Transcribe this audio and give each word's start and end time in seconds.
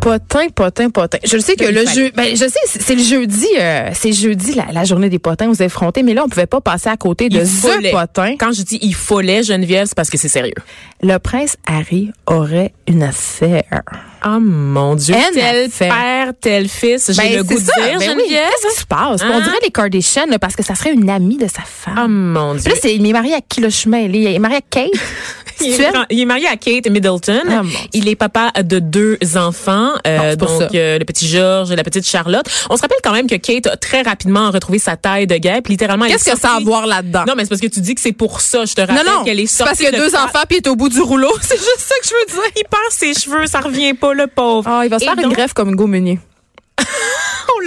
Potin, 0.00 0.48
potin, 0.54 0.88
potin. 0.90 1.18
Je 1.24 1.36
sais 1.38 1.56
que 1.56 1.64
le 1.64 1.84
jeu, 1.86 2.10
ben, 2.16 2.30
je 2.34 2.46
sais, 2.48 2.58
c'est 2.66 2.94
le 2.94 3.02
jeudi, 3.02 3.46
euh, 3.58 3.90
c'est 3.92 4.12
jeudi 4.12 4.54
la, 4.54 4.66
la, 4.72 4.84
journée 4.84 5.10
des 5.10 5.18
potins 5.18 5.48
aux 5.50 5.54
effrontés, 5.54 6.02
mais 6.02 6.14
là 6.14 6.22
on 6.24 6.28
pouvait 6.28 6.46
pas 6.46 6.60
passer 6.62 6.88
à 6.88 6.96
côté 6.96 7.28
de 7.28 7.44
ce 7.44 7.90
potin. 7.92 8.34
Quand 8.38 8.52
je 8.52 8.62
dis 8.62 8.78
il 8.80 8.94
fallait 8.94 9.42
Geneviève, 9.42 9.86
c'est 9.86 9.94
parce 9.94 10.08
que 10.10 10.16
c'est 10.16 10.28
sérieux. 10.28 10.54
Le 11.02 11.18
prince 11.18 11.56
Harry 11.66 12.10
aurait 12.26 12.72
une 12.88 13.02
affaire. 13.02 13.82
Oh 14.24 14.38
mon 14.38 14.96
Dieu, 14.96 15.14
Une 15.14 15.34
tel 15.34 15.66
affaire. 15.66 15.94
père, 15.94 16.32
tel 16.40 16.68
fils, 16.68 17.10
j'ai 17.12 17.22
Ben, 17.22 17.36
le 17.38 17.42
goût 17.42 17.54
de 17.54 17.58
c'est 17.58 17.64
ça. 17.66 17.72
dire 17.80 17.98
Ben 17.98 17.98
oui. 17.98 18.04
Geneviève. 18.06 18.48
Qu'est-ce 18.62 18.74
qui 18.74 18.80
se 18.80 18.86
passe? 18.86 19.22
On 19.22 19.26
Hein? 19.32 19.40
dirait 19.40 19.56
les 19.62 19.70
Kardashians, 19.70 20.26
là, 20.28 20.38
parce 20.38 20.56
que 20.56 20.62
ça 20.62 20.74
serait 20.74 20.92
une 20.92 21.08
amie 21.08 21.38
de 21.38 21.46
sa 21.46 21.62
femme. 21.62 21.94
Oh 21.98 22.08
mon 22.08 22.52
Puis 22.54 22.62
Dieu. 22.64 22.72
là, 22.72 22.78
c'est, 22.82 22.94
il 22.94 23.06
est 23.06 23.12
marié 23.12 23.34
à 23.34 23.40
qui 23.40 23.62
le 23.62 23.70
chemin? 23.70 23.98
Il 24.00 24.14
est 24.26 24.38
marié 24.38 24.58
à 24.58 24.60
Kate? 24.68 24.90
Il 25.60 25.72
est, 25.80 25.84
aimes? 25.84 26.06
il 26.10 26.20
est 26.20 26.24
marié 26.24 26.46
à 26.46 26.56
Kate 26.56 26.88
Middleton. 26.88 27.42
Ah, 27.50 27.62
il 27.92 28.08
est 28.08 28.16
papa 28.16 28.50
de 28.62 28.78
deux 28.78 29.18
enfants, 29.36 29.90
euh, 30.06 30.36
donc 30.36 30.74
euh, 30.74 30.98
le 30.98 31.04
petit 31.04 31.26
George 31.28 31.70
et 31.70 31.76
la 31.76 31.82
petite 31.84 32.06
Charlotte. 32.06 32.46
On 32.70 32.76
se 32.76 32.82
rappelle 32.82 32.98
quand 33.02 33.12
même 33.12 33.26
que 33.26 33.34
Kate 33.36 33.66
a 33.66 33.76
très 33.76 34.02
rapidement 34.02 34.50
retrouvé 34.50 34.78
sa 34.78 34.96
taille 34.96 35.26
de 35.26 35.36
guêpe. 35.36 35.68
Littéralement, 35.68 36.06
Qu'est-ce 36.06 36.28
est 36.30 36.32
que 36.34 36.38
ça 36.38 36.52
a 36.52 36.56
à 36.56 36.60
voir 36.60 36.86
là-dedans? 36.86 37.24
Non, 37.26 37.34
mais 37.36 37.44
c'est 37.44 37.50
parce 37.50 37.60
que 37.60 37.66
tu 37.66 37.80
dis 37.80 37.94
que 37.94 38.00
c'est 38.00 38.12
pour 38.12 38.40
ça. 38.40 38.64
Je 38.64 38.74
te 38.74 38.80
rappelle 38.80 38.96
non, 39.06 39.18
non. 39.18 39.24
qu'elle 39.24 39.40
est 39.40 39.44
parce 39.44 39.56
sortie. 39.56 39.76
qu'il 39.76 39.84
y 39.84 39.88
a 39.88 39.92
de 39.92 39.96
deux 39.96 40.10
tra- 40.16 40.24
enfants 40.24 40.42
puis 40.48 40.58
est 40.58 40.68
au 40.68 40.76
bout 40.76 40.88
du 40.88 41.00
rouleau. 41.00 41.30
C'est 41.42 41.56
juste 41.56 41.78
ça 41.78 41.94
que 42.00 42.06
je 42.08 42.14
veux 42.14 42.42
dire. 42.42 42.50
Il 42.56 42.64
perd 42.64 42.82
ses 42.90 43.14
cheveux, 43.14 43.46
ça 43.46 43.60
revient 43.60 43.94
pas, 43.94 44.14
le 44.14 44.26
pauvre. 44.26 44.68
Ah, 44.70 44.82
il 44.84 44.90
va 44.90 44.98
se 44.98 45.04
Et 45.04 45.06
faire 45.08 45.18
une 45.18 45.32
greffe 45.32 45.52
comme 45.52 45.70
Hugo 45.70 45.86
Meunier. 45.86 46.18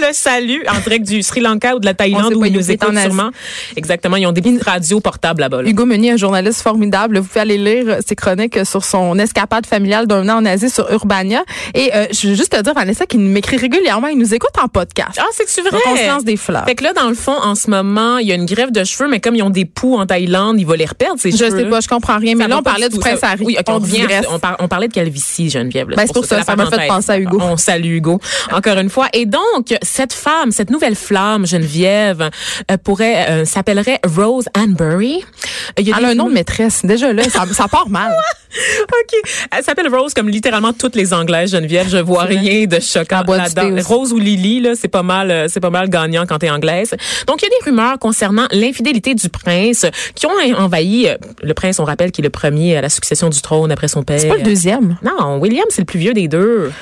Le 0.00 0.12
salue 0.12 0.60
en 0.68 0.80
direct 0.80 1.06
du 1.06 1.22
Sri 1.22 1.40
Lanka 1.40 1.76
ou 1.76 1.78
de 1.78 1.86
la 1.86 1.94
Thaïlande 1.94 2.34
où 2.34 2.44
ils 2.44 2.52
il 2.52 2.56
nous 2.58 2.70
écoutent 2.70 2.98
sûrement. 2.98 3.30
Exactement. 3.76 4.16
Ils 4.16 4.26
ont 4.26 4.32
des 4.32 4.42
petites 4.42 4.62
radios 4.62 5.00
portables 5.00 5.40
là-bas. 5.40 5.62
là. 5.62 5.68
Hugo 5.68 5.86
Meunier, 5.86 6.12
un 6.12 6.16
journaliste 6.16 6.62
formidable. 6.62 7.18
Vous 7.18 7.26
pouvez 7.26 7.40
aller 7.40 7.58
lire 7.58 7.98
ses 8.06 8.14
chroniques 8.16 8.64
sur 8.66 8.84
son 8.84 9.18
escapade 9.18 9.66
familiale 9.66 10.06
d'un 10.06 10.28
an 10.28 10.38
en 10.38 10.44
Asie 10.44 10.70
sur 10.70 10.90
Urbania. 10.92 11.42
Et 11.74 11.90
euh, 11.94 12.06
je 12.12 12.28
veux 12.28 12.34
juste 12.34 12.52
te 12.56 12.60
dire, 12.60 12.74
Vanessa, 12.74 13.06
qu'il 13.06 13.20
m'écrit 13.20 13.56
régulièrement. 13.56 14.08
Il 14.08 14.18
nous 14.18 14.34
écoute 14.34 14.50
en 14.62 14.68
podcast. 14.68 15.18
Ah, 15.18 15.24
c'est-tu 15.32 15.60
vrai? 15.62 15.70
Donc, 15.72 15.80
on 15.86 15.96
se 15.96 16.06
lance 16.06 16.24
des 16.24 16.36
fleurs. 16.36 16.64
Fait 16.64 16.74
que 16.74 16.82
là, 16.84 16.92
dans 16.92 17.08
le 17.08 17.14
fond, 17.14 17.36
en 17.42 17.54
ce 17.54 17.70
moment, 17.70 18.18
il 18.18 18.26
y 18.28 18.32
a 18.32 18.34
une 18.34 18.46
grève 18.46 18.72
de 18.72 18.84
cheveux, 18.84 19.08
mais 19.08 19.20
comme 19.20 19.34
ils 19.36 19.42
ont 19.42 19.50
des 19.50 19.64
poux 19.64 19.94
en 19.96 20.06
Thaïlande, 20.06 20.60
il 20.60 20.66
va 20.66 20.76
les 20.76 20.86
reperdre, 20.86 21.20
ces 21.20 21.30
Je 21.30 21.36
cheveux. 21.36 21.58
sais 21.60 21.64
pas, 21.68 21.80
je 21.80 21.88
comprends 21.88 22.18
rien. 22.18 22.34
Mais 22.34 22.44
Ça 22.44 22.48
là, 22.48 22.58
on 22.58 22.62
parlait 22.62 22.88
du 22.88 22.98
prince 22.98 23.20
Harry. 23.22 23.44
Oui, 23.44 23.56
ok, 23.58 23.66
on, 23.68 24.34
on, 24.34 24.38
par- 24.38 24.56
on 24.60 24.68
parlait 24.68 24.88
de 24.88 24.92
calvitie, 24.92 25.50
Geneviève. 25.50 25.86
Ben, 25.88 25.96
C'est 25.98 26.06
c'est 26.08 26.12
pour 26.12 26.24
ça, 26.24 26.42
ça 26.42 26.56
m'a 26.56 26.66
fait 26.66 26.86
penser 26.88 27.10
à 27.12 27.18
Hugo. 27.18 27.38
On 27.40 27.56
salue 27.56 27.96
Hugo, 27.96 28.20
encore 28.52 28.78
une 28.78 28.90
fois. 28.90 29.08
Et 29.12 29.26
donc, 29.26 29.74
cette 29.84 30.12
femme, 30.12 30.50
cette 30.50 30.70
nouvelle 30.70 30.96
flamme, 30.96 31.46
Geneviève, 31.46 32.30
euh, 32.70 32.76
pourrait, 32.82 33.26
euh, 33.28 33.44
s'appellerait 33.44 34.00
Rose 34.04 34.46
Anbury. 34.56 35.22
Euh, 35.22 35.72
Il 35.78 35.88
y 35.88 35.92
a 35.92 35.96
Elle 35.98 36.04
a 36.04 36.08
un 36.08 36.14
nom 36.14 36.28
de 36.28 36.34
maîtresse. 36.34 36.84
Déjà 36.84 37.12
là, 37.12 37.22
ça, 37.24 37.44
ça 37.52 37.68
part 37.68 37.88
mal. 37.88 38.12
OK. 38.82 39.20
Elle 39.50 39.64
s'appelle 39.64 39.94
Rose 39.94 40.14
comme 40.14 40.28
littéralement 40.28 40.72
toutes 40.72 40.96
les 40.96 41.12
Anglaises, 41.12 41.52
Geneviève. 41.52 41.88
Je 41.88 41.98
vois 41.98 42.24
rien 42.24 42.66
de 42.66 42.80
choquant 42.80 43.22
là-dedans. 43.26 43.82
Rose 43.84 44.12
ou 44.12 44.18
Lily, 44.18 44.60
là, 44.60 44.72
c'est 44.76 44.88
pas 44.88 45.02
mal, 45.02 45.30
euh, 45.30 45.46
c'est 45.48 45.60
pas 45.60 45.70
mal 45.70 45.88
gagnant 45.88 46.24
quand 46.26 46.38
t'es 46.38 46.50
anglaise. 46.50 46.94
Donc, 47.26 47.42
il 47.42 47.46
y 47.46 47.48
a 47.48 47.50
des 47.58 47.70
rumeurs 47.70 47.98
concernant 47.98 48.46
l'infidélité 48.52 49.14
du 49.14 49.28
prince 49.28 49.86
qui 50.14 50.26
ont 50.26 50.30
envahi, 50.56 51.08
le 51.42 51.54
prince, 51.54 51.78
on 51.78 51.84
rappelle 51.84 52.12
qu'il 52.12 52.24
est 52.24 52.28
le 52.28 52.30
premier 52.30 52.76
à 52.76 52.80
la 52.80 52.88
succession 52.88 53.28
du 53.28 53.40
trône 53.40 53.70
après 53.72 53.88
son 53.88 54.02
père. 54.02 54.20
C'est 54.20 54.28
pas 54.28 54.36
le 54.36 54.42
deuxième. 54.42 54.96
Non, 55.02 55.38
William, 55.38 55.66
c'est 55.70 55.82
le 55.82 55.86
plus 55.86 55.98
vieux 55.98 56.14
des 56.14 56.28
deux. 56.28 56.72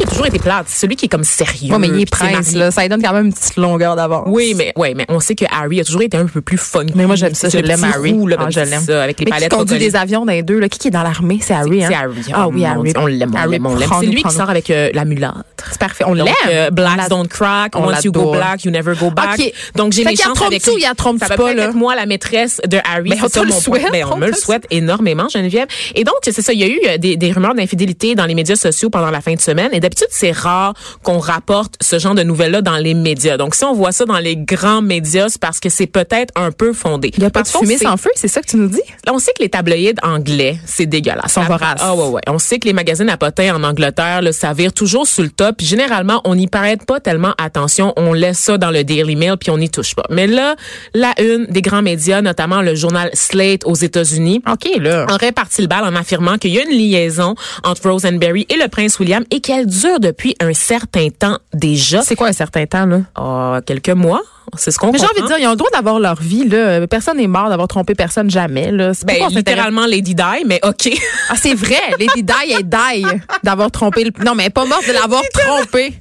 Qui 0.00 0.06
a 0.06 0.08
toujours 0.08 0.26
été 0.26 0.38
plate. 0.38 0.64
C'est 0.68 0.80
celui 0.86 0.96
qui 0.96 1.04
est 1.04 1.08
comme 1.10 1.24
sérieux. 1.24 1.70
Ouais, 1.72 1.78
mais 1.78 1.88
il 1.88 2.00
est 2.00 2.10
prince, 2.10 2.54
là. 2.54 2.70
Ça 2.70 2.80
lui 2.80 2.88
donne 2.88 3.02
quand 3.02 3.12
même 3.12 3.26
une 3.26 3.32
petite 3.34 3.56
longueur 3.56 3.96
d'avance. 3.96 4.24
Oui, 4.28 4.54
mais 4.56 4.72
ouais, 4.76 4.94
mais 4.94 5.04
on 5.10 5.20
sait 5.20 5.34
que 5.34 5.44
Harry 5.50 5.78
a 5.80 5.84
toujours 5.84 6.00
été 6.00 6.16
un 6.16 6.24
peu 6.24 6.40
plus 6.40 6.56
funky. 6.56 6.92
Mais 6.96 7.04
moi, 7.04 7.16
j'aime 7.16 7.34
ça, 7.34 7.50
je 7.50 7.58
l'aime, 7.58 7.84
Harry. 7.84 8.12
roux, 8.12 8.26
là, 8.26 8.36
Ah, 8.38 8.44
ben, 8.44 8.50
je 8.50 8.60
l'aime. 8.60 8.80
ça, 8.82 9.02
Avec 9.02 9.20
les 9.20 9.26
Mais 9.26 9.30
qui 9.32 9.36
palettes 9.36 9.50
conduit 9.52 9.74
recollées. 9.74 9.90
des 9.90 9.96
avions 9.96 10.24
dans 10.24 10.32
les 10.32 10.42
deux, 10.42 10.58
là? 10.58 10.68
Qui 10.70 10.78
qui 10.78 10.88
est 10.88 10.90
dans 10.90 11.02
l'armée? 11.02 11.38
C'est 11.42 11.52
Harry, 11.52 11.84
hein? 11.84 11.88
C'est 11.90 11.96
Harry. 11.96 12.22
Ah 12.32 12.48
oui, 12.48 12.64
Harry. 12.64 12.92
On 12.96 13.06
l'aime, 13.06 13.32
on 13.36 13.46
l'aime, 13.46 13.66
on 13.66 13.74
l'aime. 13.76 13.88
prends-nous, 13.88 14.00
C'est 14.08 14.14
lui 14.14 14.22
qui 14.22 14.30
sort 14.34 14.48
avec 14.48 14.70
euh, 14.70 14.88
la 14.94 15.04
mulâtre. 15.04 15.44
C'est 15.70 15.78
parfait. 15.80 16.04
On 16.06 16.14
l'aime. 16.14 16.26
euh, 16.48 16.70
Blacks 16.70 17.08
don't 17.08 17.26
crack. 17.28 17.76
On 17.76 17.86
Once 17.88 18.04
you 18.04 18.12
go 18.12 18.32
black, 18.32 18.64
you 18.64 18.70
never 18.70 18.94
go 18.94 19.10
back. 19.10 19.38
OK. 19.38 19.52
Donc, 19.74 19.92
j'ai 19.92 20.04
mes 20.04 20.12
y 20.12 20.16
chances 20.16 20.40
avec 20.42 20.62
tout, 20.62 20.76
il 20.76 20.82
y 20.82 20.86
a 20.86 20.94
trompe 20.94 21.18
pas, 21.20 21.54
là? 21.54 21.64
être 21.64 21.74
moi 21.74 21.94
la 21.94 22.06
maîtresse 22.06 22.60
de 22.66 22.78
Harry. 22.84 23.10
Ben, 23.10 23.18
C'est 23.22 23.28
ça, 23.32 23.42
le 23.42 23.50
mon 23.50 23.60
souhaite, 23.60 23.82
point. 23.82 23.90
Ben, 23.90 24.04
on 24.04 24.14
on 24.14 24.16
me 24.16 24.26
le 24.26 24.30
le 24.32 24.36
souhaite 24.36 24.66
énormément, 24.70 25.28
Geneviève. 25.28 25.66
Et 25.94 26.04
donc, 26.04 26.14
c'est 26.22 26.32
ça. 26.40 26.52
Il 26.52 26.60
y 26.60 26.64
a 26.64 26.68
eu 26.68 26.80
euh, 26.88 26.98
des, 26.98 27.16
des 27.16 27.32
rumeurs 27.32 27.54
d'infidélité 27.54 28.14
dans 28.14 28.26
les 28.26 28.34
médias 28.34 28.56
sociaux 28.56 28.90
pendant 28.90 29.10
la 29.10 29.20
fin 29.20 29.34
de 29.34 29.40
semaine. 29.40 29.70
Et 29.72 29.80
d'habitude, 29.80 30.06
c'est 30.10 30.30
rare 30.32 30.74
qu'on 31.02 31.18
rapporte 31.18 31.74
ce 31.80 31.98
genre 31.98 32.14
de 32.14 32.22
nouvelles-là 32.22 32.62
dans 32.62 32.76
les 32.76 32.94
médias. 32.94 33.36
Donc, 33.36 33.54
si 33.54 33.64
on 33.64 33.72
voit 33.72 33.92
ça 33.92 34.04
dans 34.04 34.18
les 34.18 34.36
grands 34.36 34.82
médias, 34.82 35.28
c'est 35.28 35.40
parce 35.40 35.58
que 35.60 35.68
c'est 35.68 35.86
peut-être 35.86 36.32
un 36.36 36.52
peu 36.52 36.72
fondé. 36.72 37.10
Il 37.16 37.20
n'y 37.20 37.26
a 37.26 37.30
pas 37.30 37.42
de 37.42 37.48
fumée 37.48 37.78
sans 37.78 37.96
feu, 37.96 38.10
c'est 38.14 38.28
ça 38.28 38.40
que 38.40 38.46
tu 38.46 38.56
nous 38.56 38.68
dis? 38.68 38.82
Là, 39.06 39.12
on 39.14 39.18
sait 39.18 39.32
que 39.36 39.42
les 39.42 39.48
tabloïds 39.48 39.94
anglais, 40.02 40.58
c'est 40.66 40.86
dégueulasse. 40.86 41.32
Sont 41.32 41.42
voraces. 41.42 41.80
Ah 41.80 41.94
ouais, 41.94 42.06
ouais. 42.08 42.22
On 42.28 42.38
sait 42.38 42.58
que 42.58 42.66
les 42.66 42.72
magazines 42.72 43.08
à 43.10 43.16
potins 43.16 43.54
en 43.54 43.62
Angleterre, 43.64 44.22
là, 44.22 44.32
ça 44.32 44.52
vire 44.52 44.72
toujours 44.72 45.06
sur 45.06 45.22
le 45.22 45.30
top. 45.30 45.59
Puis 45.60 45.66
généralement, 45.66 46.22
on 46.24 46.36
n'y 46.36 46.46
prête 46.46 46.86
pas 46.86 47.00
tellement 47.00 47.34
attention. 47.36 47.92
On 47.98 48.14
laisse 48.14 48.38
ça 48.38 48.56
dans 48.56 48.70
le 48.70 48.82
Daily 48.82 49.14
Mail 49.14 49.36
puis 49.38 49.50
on 49.50 49.58
n'y 49.58 49.68
touche 49.68 49.94
pas. 49.94 50.04
Mais 50.08 50.26
là, 50.26 50.56
la 50.94 51.12
une 51.20 51.44
des 51.50 51.60
grands 51.60 51.82
médias, 51.82 52.22
notamment 52.22 52.62
le 52.62 52.74
journal 52.74 53.10
Slate 53.12 53.66
aux 53.66 53.74
États-Unis, 53.74 54.40
OK, 54.50 54.70
là. 54.78 55.04
aurait 55.10 55.32
parti 55.32 55.60
le 55.60 55.68
bal 55.68 55.84
en 55.84 55.94
affirmant 55.94 56.38
qu'il 56.38 56.52
y 56.52 56.58
a 56.58 56.62
une 56.62 56.74
liaison 56.74 57.34
entre 57.62 57.90
Rosenberry 57.90 58.46
et 58.48 58.56
le 58.56 58.68
prince 58.68 58.98
William 59.00 59.22
et 59.30 59.40
qu'elle 59.40 59.66
dure 59.66 60.00
depuis 60.00 60.34
un 60.40 60.54
certain 60.54 61.08
temps 61.10 61.36
déjà. 61.52 62.00
C'est 62.00 62.16
quoi 62.16 62.28
un 62.28 62.32
certain 62.32 62.64
temps, 62.64 62.86
là? 62.86 63.02
Ah, 63.14 63.60
quelques 63.66 63.90
mois. 63.90 64.22
C'est 64.56 64.70
ce 64.70 64.78
qu'on 64.78 64.90
Mais 64.92 64.98
j'ai 64.98 65.04
envie 65.06 65.22
de 65.22 65.26
dire, 65.26 65.38
ils 65.38 65.46
ont 65.46 65.50
le 65.50 65.56
droit 65.56 65.70
d'avoir 65.70 65.98
leur 66.00 66.20
vie, 66.20 66.48
là. 66.48 66.86
Personne 66.86 67.16
n'est 67.18 67.26
mort 67.26 67.48
d'avoir 67.48 67.68
trompé 67.68 67.94
personne 67.94 68.30
jamais, 68.30 68.70
là. 68.72 68.92
C'est 68.94 69.06
ben, 69.06 69.28
littéralement 69.30 69.86
Lady 69.86 70.14
Di, 70.14 70.44
mais 70.46 70.60
OK. 70.64 70.88
Ah, 71.32 71.34
c'est 71.40 71.54
vrai. 71.54 71.78
Lady 72.00 72.24
Di 72.24 72.52
est 72.58 72.62
die 72.64 73.06
d'avoir 73.44 73.70
trompé 73.70 74.02
le. 74.02 74.10
Non, 74.24 74.34
mais 74.34 74.42
elle 74.44 74.46
est 74.48 74.50
pas 74.50 74.64
morte 74.64 74.84
de 74.88 74.92
l'avoir 74.92 75.22
trompé. 75.32 75.94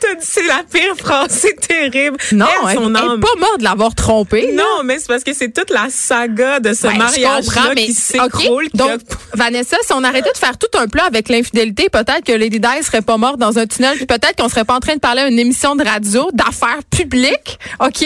T'as 0.00 0.14
dit 0.14 0.20
c'est 0.20 0.46
la 0.46 0.62
pire 0.70 0.94
phrase, 0.98 1.28
c'est 1.30 1.58
terrible. 1.66 2.18
Non, 2.32 2.44
Elle, 2.64 2.68
elle, 2.70 2.76
son 2.76 2.90
elle 2.94 2.96
âme. 2.96 3.18
est 3.18 3.20
pas 3.22 3.40
morte 3.40 3.58
de 3.58 3.64
l'avoir 3.64 3.94
trompé. 3.94 4.52
là. 4.52 4.62
Non, 4.62 4.84
mais 4.84 4.98
c'est 4.98 5.06
parce 5.08 5.24
que 5.24 5.32
c'est 5.32 5.50
toute 5.52 5.70
la 5.70 5.86
saga 5.90 6.60
de 6.60 6.74
ce 6.74 6.88
je 6.90 6.96
mariage 6.96 7.46
comprends, 7.46 7.70
mais 7.74 7.86
qui 7.86 7.94
s'écroule. 7.94 8.66
Donc, 8.74 8.90
a- 8.90 8.96
Vanessa, 9.36 9.76
si 9.82 9.92
on 9.94 10.04
arrêtait 10.04 10.30
de 10.32 10.36
faire 10.36 10.58
tout 10.58 10.78
un 10.78 10.88
plan 10.88 11.04
avec 11.06 11.30
l'infidélité, 11.30 11.88
peut-être 11.88 12.22
que 12.24 12.32
Lady 12.32 12.60
Di 12.60 12.82
serait 12.82 13.00
pas 13.02 13.16
morte 13.16 13.38
dans 13.38 13.58
un 13.58 13.66
tunnel, 13.66 13.96
puis 13.96 14.06
peut-être 14.06 14.36
qu'on 14.36 14.48
serait 14.50 14.64
pas 14.66 14.74
en 14.74 14.80
train 14.80 14.94
de 14.94 15.00
parler 15.00 15.22
à 15.22 15.28
une 15.28 15.38
émission 15.38 15.74
de 15.74 15.84
radio 15.84 16.28
d'affaires 16.34 16.82
publiques, 16.90 17.58
OK? 17.86 18.04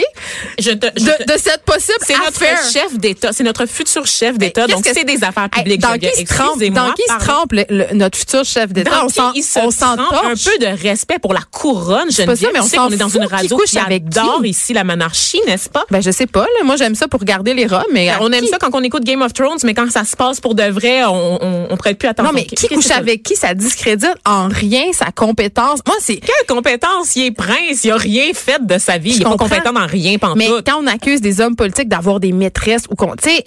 je 0.59 0.71
te, 0.73 0.87
je 0.97 1.05
De, 1.05 1.11
te- 1.11 1.33
de 1.33 1.39
cette 1.39 1.63
possible 1.65 1.99
c'est 2.07 2.17
notre 2.19 2.71
chef 2.73 2.99
d'État, 2.99 3.33
c'est 3.33 3.43
notre 3.45 3.67
futur 3.67 4.07
chef 4.07 4.37
d'État, 4.39 4.67
donc 4.67 4.85
c'est 4.85 5.05
des 5.05 5.23
affaires 5.25 5.49
publiques. 5.51 5.81
dans 5.81 5.95
qui 5.99 6.07
se 6.15 6.21
Excusez-moi, 6.21 6.81
dans 6.89 6.93
qui 6.93 7.03
se 7.03 7.19
trempe 7.27 7.53
le- 7.53 7.65
le- 7.69 7.87
notre 7.95 8.19
futur 8.19 8.45
chef 8.45 8.73
d'État? 8.73 8.91
On 9.05 9.09
s'en- 9.09 9.33
on 9.63 9.71
un 10.27 10.35
peu 10.35 10.59
de 10.59 10.83
respect 10.83 11.19
pour 11.19 11.33
la 11.35 11.41
couronne, 11.51 12.07
pas 12.09 12.13
ça, 12.15 12.25
Geneviève. 12.25 12.51
mais 12.55 12.61
on 12.61 12.67
s'en 12.67 12.87
qu'on 12.89 12.93
est 12.93 12.97
dans 12.97 13.09
une 13.09 13.25
radio 13.25 13.57
qui 13.59 13.79
avec 13.79 14.05
adore 14.07 14.43
qui. 14.43 14.51
ici 14.51 14.73
la 14.73 14.85
monarchie, 14.85 15.41
n'est-ce 15.47 15.69
pas? 15.69 15.85
Ben, 15.91 16.01
je 16.03 16.11
sais 16.11 16.27
pas, 16.27 16.43
là. 16.43 16.65
Moi, 16.65 16.77
j'aime 16.77 16.95
ça 16.95 17.09
pour 17.09 17.25
garder 17.25 17.55
les 17.55 17.67
rats, 17.67 17.85
mais. 17.93 18.11
on 18.21 18.31
aime 18.33 18.43
qui? 18.43 18.49
ça 18.49 18.59
quand 18.59 18.71
on 18.75 18.83
écoute 18.83 19.05
Game 19.05 19.23
of 19.23 19.33
Thrones, 19.33 19.59
mais 19.65 19.75
quand 19.75 19.91
ça 19.91 20.05
se 20.05 20.17
passe 20.17 20.41
pour 20.41 20.55
de 20.55 20.65
vrai, 20.65 21.05
on, 21.05 21.39
on, 21.43 21.67
on 21.71 21.77
prête 21.77 21.99
plus 21.99 22.09
attention. 22.09 22.33
Non, 22.33 22.39
mais 22.39 22.45
qui 22.45 22.69
couche 22.69 22.91
avec 22.91 23.23
qui, 23.23 23.37
ça 23.37 23.55
discrédite 23.55 24.15
en 24.27 24.49
rien 24.49 24.93
sa 24.93 25.07
compétence. 25.13 25.81
Moi, 25.87 25.97
c'est. 26.01 26.17
Quelle 26.17 26.47
compétence? 26.47 27.17
Il 27.17 27.27
est 27.27 27.31
prince, 27.31 27.85
il 27.85 27.91
a 27.91 27.97
rien 27.97 28.33
fait 28.35 28.65
de 28.65 28.79
sa 28.79 28.99
vie. 28.99 29.13
Je 29.13 29.17
il 29.17 29.21
est 29.23 29.25
pas. 29.25 29.35
Rien, 29.79 30.17
Mais 30.37 30.49
quand 30.67 30.83
on 30.83 30.87
accuse 30.87 31.21
des 31.21 31.41
hommes 31.41 31.57
politiques 31.57 31.89
d'avoir 31.89 32.21
des 32.21 32.33
maîtresses 32.33 32.85
ou 32.91 32.95
qu'on. 32.95 33.15
Tu 33.17 33.31
sais, 33.31 33.45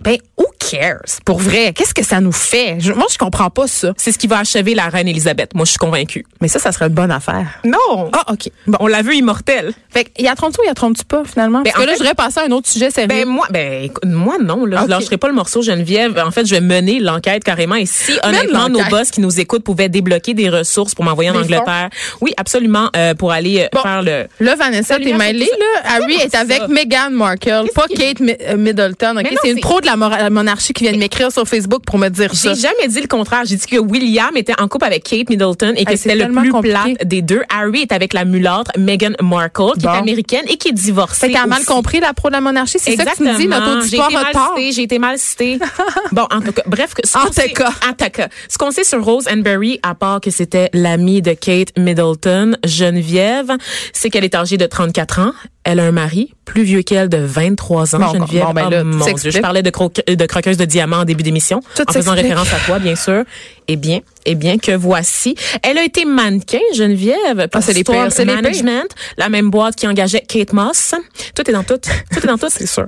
Ben, 0.00 0.16
who 0.38 0.46
cares? 0.58 1.02
Pour 1.24 1.38
vrai, 1.38 1.72
qu'est-ce 1.74 1.94
que 1.94 2.02
ça 2.04 2.20
nous 2.20 2.32
fait? 2.32 2.76
Je- 2.80 2.92
moi, 2.92 3.06
je 3.12 3.18
comprends 3.18 3.50
pas 3.50 3.66
ça. 3.68 3.92
C'est 3.96 4.10
ce 4.10 4.18
qui 4.18 4.26
va 4.26 4.38
achever 4.38 4.74
la 4.74 4.88
reine 4.88 5.06
Elisabeth. 5.06 5.54
Moi, 5.54 5.64
je 5.64 5.70
suis 5.72 5.78
convaincue. 5.78 6.24
Mais 6.40 6.48
ça, 6.48 6.58
ça 6.58 6.72
serait 6.72 6.86
une 6.86 6.94
bonne 6.94 7.10
affaire. 7.12 7.46
Non. 7.64 8.10
Ah, 8.12 8.32
OK. 8.32 8.48
Bon, 8.66 8.78
on 8.80 8.86
l'a 8.88 9.02
vu 9.02 9.14
immortel. 9.14 9.72
Fait 9.90 10.10
y 10.18 10.26
a 10.26 10.34
trompe-tu 10.34 10.60
ou 10.60 10.64
il 10.64 10.68
y 10.68 10.70
a 10.70 10.74
trompe-tu 10.74 11.04
pas, 11.04 11.22
finalement? 11.24 11.60
Ben, 11.60 11.70
Parce 11.72 11.84
que 11.84 11.88
là, 11.88 11.92
je 11.94 11.98
voudrais 11.98 12.14
passer 12.14 12.40
à 12.40 12.44
un 12.44 12.50
autre 12.50 12.68
sujet 12.68 12.90
sérieux. 12.90 13.06
Ben 13.08 13.26
moi, 13.28 13.46
ben 13.50 13.84
écoute, 13.84 14.04
moi 14.06 14.38
non, 14.42 14.64
là, 14.64 14.78
Ok. 14.80 14.86
je 14.86 14.90
lâcherai 14.90 15.16
pas 15.18 15.28
le 15.28 15.34
morceau 15.34 15.62
Geneviève. 15.62 16.18
En 16.26 16.30
fait, 16.30 16.46
je 16.46 16.54
vais 16.54 16.60
mener 16.62 16.98
l'enquête 16.98 17.44
carrément. 17.44 17.76
Et 17.76 17.86
si 17.86 18.12
honnêtement 18.24 18.68
nos 18.70 18.82
boss 18.90 19.10
qui 19.10 19.20
nous 19.20 19.38
écoutent 19.40 19.62
pouvaient 19.64 19.90
débloquer 19.90 20.34
des 20.34 20.48
ressources 20.48 20.94
pour 20.94 21.04
m'envoyer 21.04 21.30
en 21.30 21.36
Angleterre, 21.36 21.90
oui, 22.20 22.32
absolument, 22.38 22.88
euh, 22.96 23.14
pour 23.14 23.30
aller 23.30 23.60
euh, 23.60 23.68
Bon. 23.72 23.82
faire 23.82 24.02
le. 24.02 24.26
Là, 24.40 24.56
Vanessa, 24.56 24.96
t'es 24.98 25.12
mêlée, 25.12 25.50
là. 25.60 25.96
Harry 25.96 26.14
est 26.14 26.34
avec? 26.34 26.66
Meghan 26.68 27.10
Markle, 27.10 27.66
pas 27.74 27.86
Kate 27.88 28.20
euh, 28.20 28.56
Middleton, 28.56 29.16
OK? 29.18 29.26
C'est 29.44 29.50
une 29.50 29.60
pro 29.60 29.80
de 29.80 29.86
la 29.86 29.91
mora- 29.96 30.30
monarchie 30.30 30.72
qui 30.72 30.84
vient 30.84 30.92
de 30.92 30.98
m'écrire 30.98 31.30
sur 31.32 31.46
Facebook 31.46 31.82
pour 31.86 31.98
me 31.98 32.08
dire 32.08 32.34
ça. 32.34 32.54
J'ai 32.54 32.60
jamais 32.62 32.88
dit 32.88 33.00
le 33.00 33.06
contraire. 33.06 33.42
J'ai 33.44 33.56
dit 33.56 33.66
que 33.66 33.78
William 33.78 34.36
était 34.36 34.58
en 34.60 34.68
couple 34.68 34.84
avec 34.86 35.04
Kate 35.04 35.28
Middleton 35.30 35.74
et 35.76 35.84
que 35.84 35.96
c'était 35.96 36.14
le 36.14 36.28
plus 36.32 36.52
plate 36.60 37.04
des 37.06 37.22
deux. 37.22 37.42
Harry 37.48 37.82
est 37.82 37.92
avec 37.92 38.12
la 38.12 38.24
mulâtre 38.24 38.70
Meghan 38.78 39.12
Markle, 39.22 39.72
qui 39.78 39.86
Bon. 39.86 39.92
est 39.94 39.98
américaine 39.98 40.44
et 40.48 40.56
qui 40.56 40.68
est 40.68 40.72
divorcée. 40.72 41.28
Fait 41.28 41.32
t'as 41.32 41.46
mal 41.46 41.64
compris 41.64 42.00
la 42.00 42.12
pro 42.14 42.28
de 42.28 42.32
la 42.34 42.40
monarchie? 42.40 42.78
C'est 42.78 42.96
ça 42.96 43.04
que 43.04 43.16
tu 43.16 43.22
me 43.22 43.36
dis, 43.36 43.46
notre 43.48 43.86
J'ai 43.86 43.96
été 43.96 44.12
mal 44.14 44.26
citée, 44.34 44.72
j'ai 44.72 44.82
été 44.82 44.98
mal 44.98 45.18
citée. 45.18 45.58
bon, 46.12 46.26
en 46.30 46.40
tout 46.40 46.52
cas, 46.52 46.62
bref, 46.66 46.94
ce 47.04 47.18
En 47.18 47.26
tout 47.26 47.54
cas. 47.54 47.70
en 47.88 47.92
tout 47.92 48.10
cas, 48.10 48.28
ce 48.48 48.58
qu'on 48.58 48.70
sait 48.70 48.84
sur 48.84 49.04
Rose 49.04 49.26
Berry, 49.38 49.80
à 49.82 49.94
part 49.94 50.20
que 50.20 50.30
c'était 50.30 50.70
l'amie 50.72 51.22
de 51.22 51.32
Kate 51.32 51.76
Middleton, 51.78 52.56
Geneviève, 52.64 53.50
c'est 53.92 54.10
qu'elle 54.10 54.24
est 54.24 54.34
âgée 54.34 54.56
de 54.56 54.66
34 54.66 55.20
ans. 55.20 55.32
Elle 55.64 55.78
a 55.78 55.84
un 55.84 55.92
mari 55.92 56.34
plus 56.44 56.64
vieux 56.64 56.82
qu'elle 56.82 57.08
de 57.08 57.18
23 57.18 57.94
ans, 57.94 57.98
Bon, 58.00 58.12
Geneviève. 58.12 58.46
bon, 58.46 58.52
ben 58.52 58.64
Oh, 58.66 58.70
là, 58.70 58.84
mon. 58.84 59.04
Dieu, 59.14 59.30
je 59.30 59.38
parlais 59.38 59.62
de, 59.62 59.70
croque- 59.70 60.02
de 60.06 60.26
croqueuse 60.26 60.56
de 60.56 60.64
diamants 60.64 60.98
en 60.98 61.04
début 61.04 61.22
d'émission, 61.22 61.60
Tout 61.76 61.88
en 61.88 61.92
faisant 61.92 62.14
référence 62.14 62.52
à 62.52 62.58
toi, 62.66 62.78
bien 62.80 62.96
sûr. 62.96 63.22
Eh 63.68 63.76
bien, 63.76 64.00
eh 64.26 64.34
bien 64.34 64.58
que 64.58 64.72
voici. 64.72 65.34
Elle 65.62 65.78
a 65.78 65.84
été 65.84 66.04
mannequin, 66.04 66.58
Geneviève, 66.74 67.48
pour 67.48 67.58
Ah, 67.58 67.60
c'est 67.62 67.72
les 67.72 67.84
pires, 67.84 68.08
c'est 68.10 68.24
les. 68.24 68.34
Management, 68.34 68.88
la 69.16 69.28
même 69.28 69.50
boîte 69.50 69.76
qui 69.76 69.86
engageait 69.86 70.20
Kate 70.26 70.52
Moss. 70.52 70.94
Tout 71.34 71.48
est 71.48 71.52
dans 71.52 71.62
tout. 71.62 71.74
Tout 71.76 72.18
est 72.22 72.26
dans 72.26 72.38
tout. 72.38 72.48
C'est 72.50 72.66
sûr. 72.66 72.86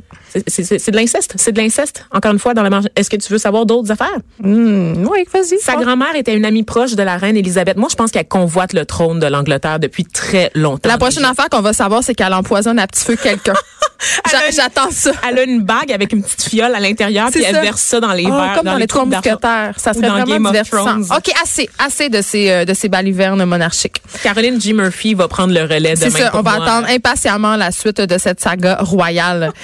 C'est- 0.48 0.90
de 0.90 0.96
l'inceste. 0.96 1.34
C'est 1.36 1.52
de 1.52 1.60
l'inceste. 1.60 2.04
Encore 2.12 2.32
une 2.32 2.38
fois, 2.38 2.54
dans 2.54 2.62
la 2.62 2.70
marge. 2.70 2.86
Est-ce 2.96 3.08
que 3.08 3.16
tu 3.16 3.32
veux 3.32 3.38
savoir 3.38 3.66
d'autres 3.66 3.90
affaires? 3.92 4.18
Hmm, 4.40 5.06
oui, 5.06 5.24
vas-y. 5.32 5.58
Sa 5.60 5.76
grand-mère 5.76 6.14
était 6.16 6.34
une 6.34 6.44
amie 6.44 6.64
proche 6.64 6.94
de 6.94 7.02
la 7.02 7.16
reine 7.16 7.36
Elisabeth. 7.36 7.76
Moi, 7.76 7.88
je 7.90 7.94
pense 7.96 8.10
qu'elle 8.10 8.26
convoite 8.26 8.72
le 8.72 8.84
trône 8.84 9.20
de 9.20 9.26
l'Angleterre 9.26 9.78
depuis 9.78 10.04
très 10.04 10.50
longtemps. 10.54 10.88
La 10.88 10.98
prochaine 10.98 11.24
affaire 11.24 11.48
qu'on 11.50 11.60
va 11.60 11.72
savoir, 11.72 12.02
c'est 12.02 12.14
qu'elle 12.14 12.34
empoisonne 12.34 12.78
à 12.78 12.86
petit 12.86 13.04
feu 13.04 13.16
quelqu'un. 13.16 13.54
J'attends 14.54 14.90
ça. 14.90 15.12
Elle 15.28 15.38
a 15.38 15.42
une 15.44 15.62
bague 15.62 15.92
avec 15.92 16.12
une 16.12 16.22
petite 16.22 16.42
fiole 16.42 16.74
à 16.74 16.80
l'intérieur, 16.80 17.30
puis 17.30 17.42
elle 17.42 17.54
ça. 17.54 17.60
verse 17.62 17.80
ça 17.80 18.00
dans 18.00 18.12
les 18.12 18.26
Oh, 18.26 18.30
verres. 18.34 18.54
comme 18.56 18.64
dans, 18.66 18.76
les 18.76 18.86
trois 18.86 19.04
mousquetaires. 19.04 19.74
Ça 19.76 19.94
serait 19.94 20.06
dans 20.08 20.14
vraiment 20.14 20.26
Game 20.32 20.46
of 20.46 20.52
divertissant. 20.52 20.84
Thrones. 20.84 21.06
OK, 21.26 21.34
assez, 21.42 21.70
assez 21.78 22.08
de 22.08 22.20
ces, 22.22 22.50
euh, 22.50 22.64
de 22.64 22.74
ces 22.74 22.88
balivernes 22.88 23.44
monarchiques. 23.44 24.02
Caroline 24.22 24.60
G. 24.60 24.72
Murphy 24.72 25.14
va 25.14 25.26
prendre 25.28 25.54
le 25.54 25.62
relais 25.62 25.96
C'est 25.96 26.06
demain 26.08 26.18
ça, 26.18 26.30
pour 26.30 26.40
on 26.40 26.42
va 26.42 26.56
moi. 26.56 26.66
attendre 26.66 26.88
impatiemment 26.90 27.56
la 27.56 27.70
suite 27.70 28.00
de 28.00 28.18
cette 28.18 28.40
saga 28.40 28.76
royale. 28.80 29.52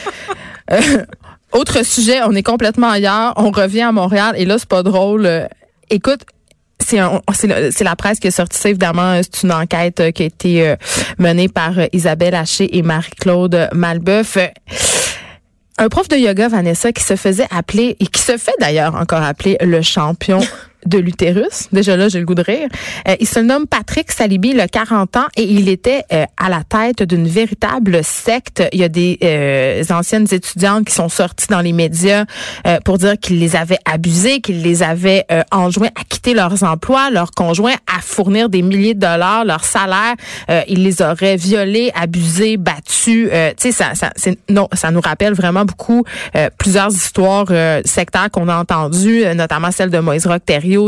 Euh, 0.72 1.04
autre 1.50 1.84
sujet, 1.84 2.20
on 2.24 2.32
est 2.32 2.44
complètement 2.44 2.90
ailleurs. 2.90 3.32
On 3.34 3.50
revient 3.50 3.80
à 3.80 3.90
Montréal 3.90 4.34
et 4.36 4.44
là, 4.44 4.56
c'est 4.56 4.68
pas 4.68 4.84
drôle. 4.84 5.26
Euh, 5.26 5.46
Écoute, 5.88 6.20
c'est 6.78 6.98
c'est 7.34 7.72
c'est 7.72 7.82
la 7.82 7.96
presse 7.96 8.20
qui 8.20 8.28
a 8.28 8.30
sorti 8.30 8.56
ça, 8.56 8.68
évidemment. 8.68 9.14
euh, 9.14 9.22
C'est 9.24 9.42
une 9.42 9.52
enquête 9.52 10.12
qui 10.14 10.22
a 10.22 10.26
été 10.26 10.74
menée 11.18 11.48
par 11.48 11.72
Isabelle 11.92 12.36
Haché 12.36 12.76
et 12.78 12.82
Marie-Claude 12.82 13.68
Malbeuf. 13.72 14.38
Un 15.78 15.88
prof 15.88 16.06
de 16.06 16.16
yoga, 16.16 16.46
Vanessa, 16.46 16.92
qui 16.92 17.02
se 17.02 17.16
faisait 17.16 17.48
appeler, 17.50 17.96
et 17.98 18.06
qui 18.06 18.22
se 18.22 18.36
fait 18.36 18.54
d'ailleurs 18.60 18.94
encore 18.94 19.22
appeler 19.24 19.56
le 19.60 19.82
champion 19.82 20.38
de 20.86 20.98
l'utérus. 20.98 21.68
Déjà 21.72 21.96
là, 21.96 22.08
j'ai 22.08 22.18
le 22.18 22.24
goût 22.24 22.34
de 22.34 22.42
rire. 22.42 22.68
Euh, 23.08 23.16
il 23.20 23.28
se 23.28 23.40
nomme 23.40 23.66
Patrick 23.66 24.10
Salibi, 24.10 24.50
il 24.50 24.60
a 24.60 24.68
40 24.68 25.16
ans, 25.16 25.26
et 25.36 25.44
il 25.44 25.68
était 25.68 26.04
euh, 26.12 26.24
à 26.36 26.48
la 26.48 26.62
tête 26.64 27.02
d'une 27.02 27.28
véritable 27.28 28.02
secte. 28.02 28.62
Il 28.72 28.80
y 28.80 28.84
a 28.84 28.88
des 28.88 29.18
euh, 29.22 29.82
anciennes 29.90 30.26
étudiantes 30.30 30.86
qui 30.86 30.94
sont 30.94 31.08
sorties 31.08 31.48
dans 31.48 31.60
les 31.60 31.72
médias 31.72 32.24
euh, 32.66 32.78
pour 32.84 32.98
dire 32.98 33.18
qu'il 33.18 33.38
les 33.38 33.56
avait 33.56 33.78
abusées, 33.84 34.40
qu'il 34.40 34.62
les 34.62 34.82
avait 34.82 35.24
euh, 35.30 35.42
enjoints 35.50 35.88
à 35.88 36.04
quitter 36.08 36.34
leurs 36.34 36.62
emplois, 36.62 37.10
leurs 37.10 37.32
conjoints 37.32 37.74
à 37.86 38.00
fournir 38.00 38.48
des 38.48 38.62
milliers 38.62 38.94
de 38.94 39.00
dollars, 39.00 39.44
leur 39.44 39.64
salaire. 39.64 40.14
Euh, 40.50 40.62
il 40.68 40.82
les 40.84 41.02
aurait 41.02 41.36
violés, 41.36 41.90
abusés, 41.94 42.56
battus. 42.56 43.28
Tu 43.30 43.54
sais, 43.56 43.72
ça, 43.72 43.94
ça, 43.94 44.10
non, 44.48 44.68
ça 44.72 44.90
nous 44.90 45.00
rappelle 45.00 45.34
vraiment 45.34 45.64
beaucoup 45.64 46.04
plusieurs 46.58 46.92
histoires 46.92 47.46
sectaires 47.84 48.30
qu'on 48.30 48.48
a 48.48 48.56
entendues, 48.56 49.24
notamment 49.34 49.70
celle 49.70 49.90
de 49.90 49.98
Moïse 49.98 50.26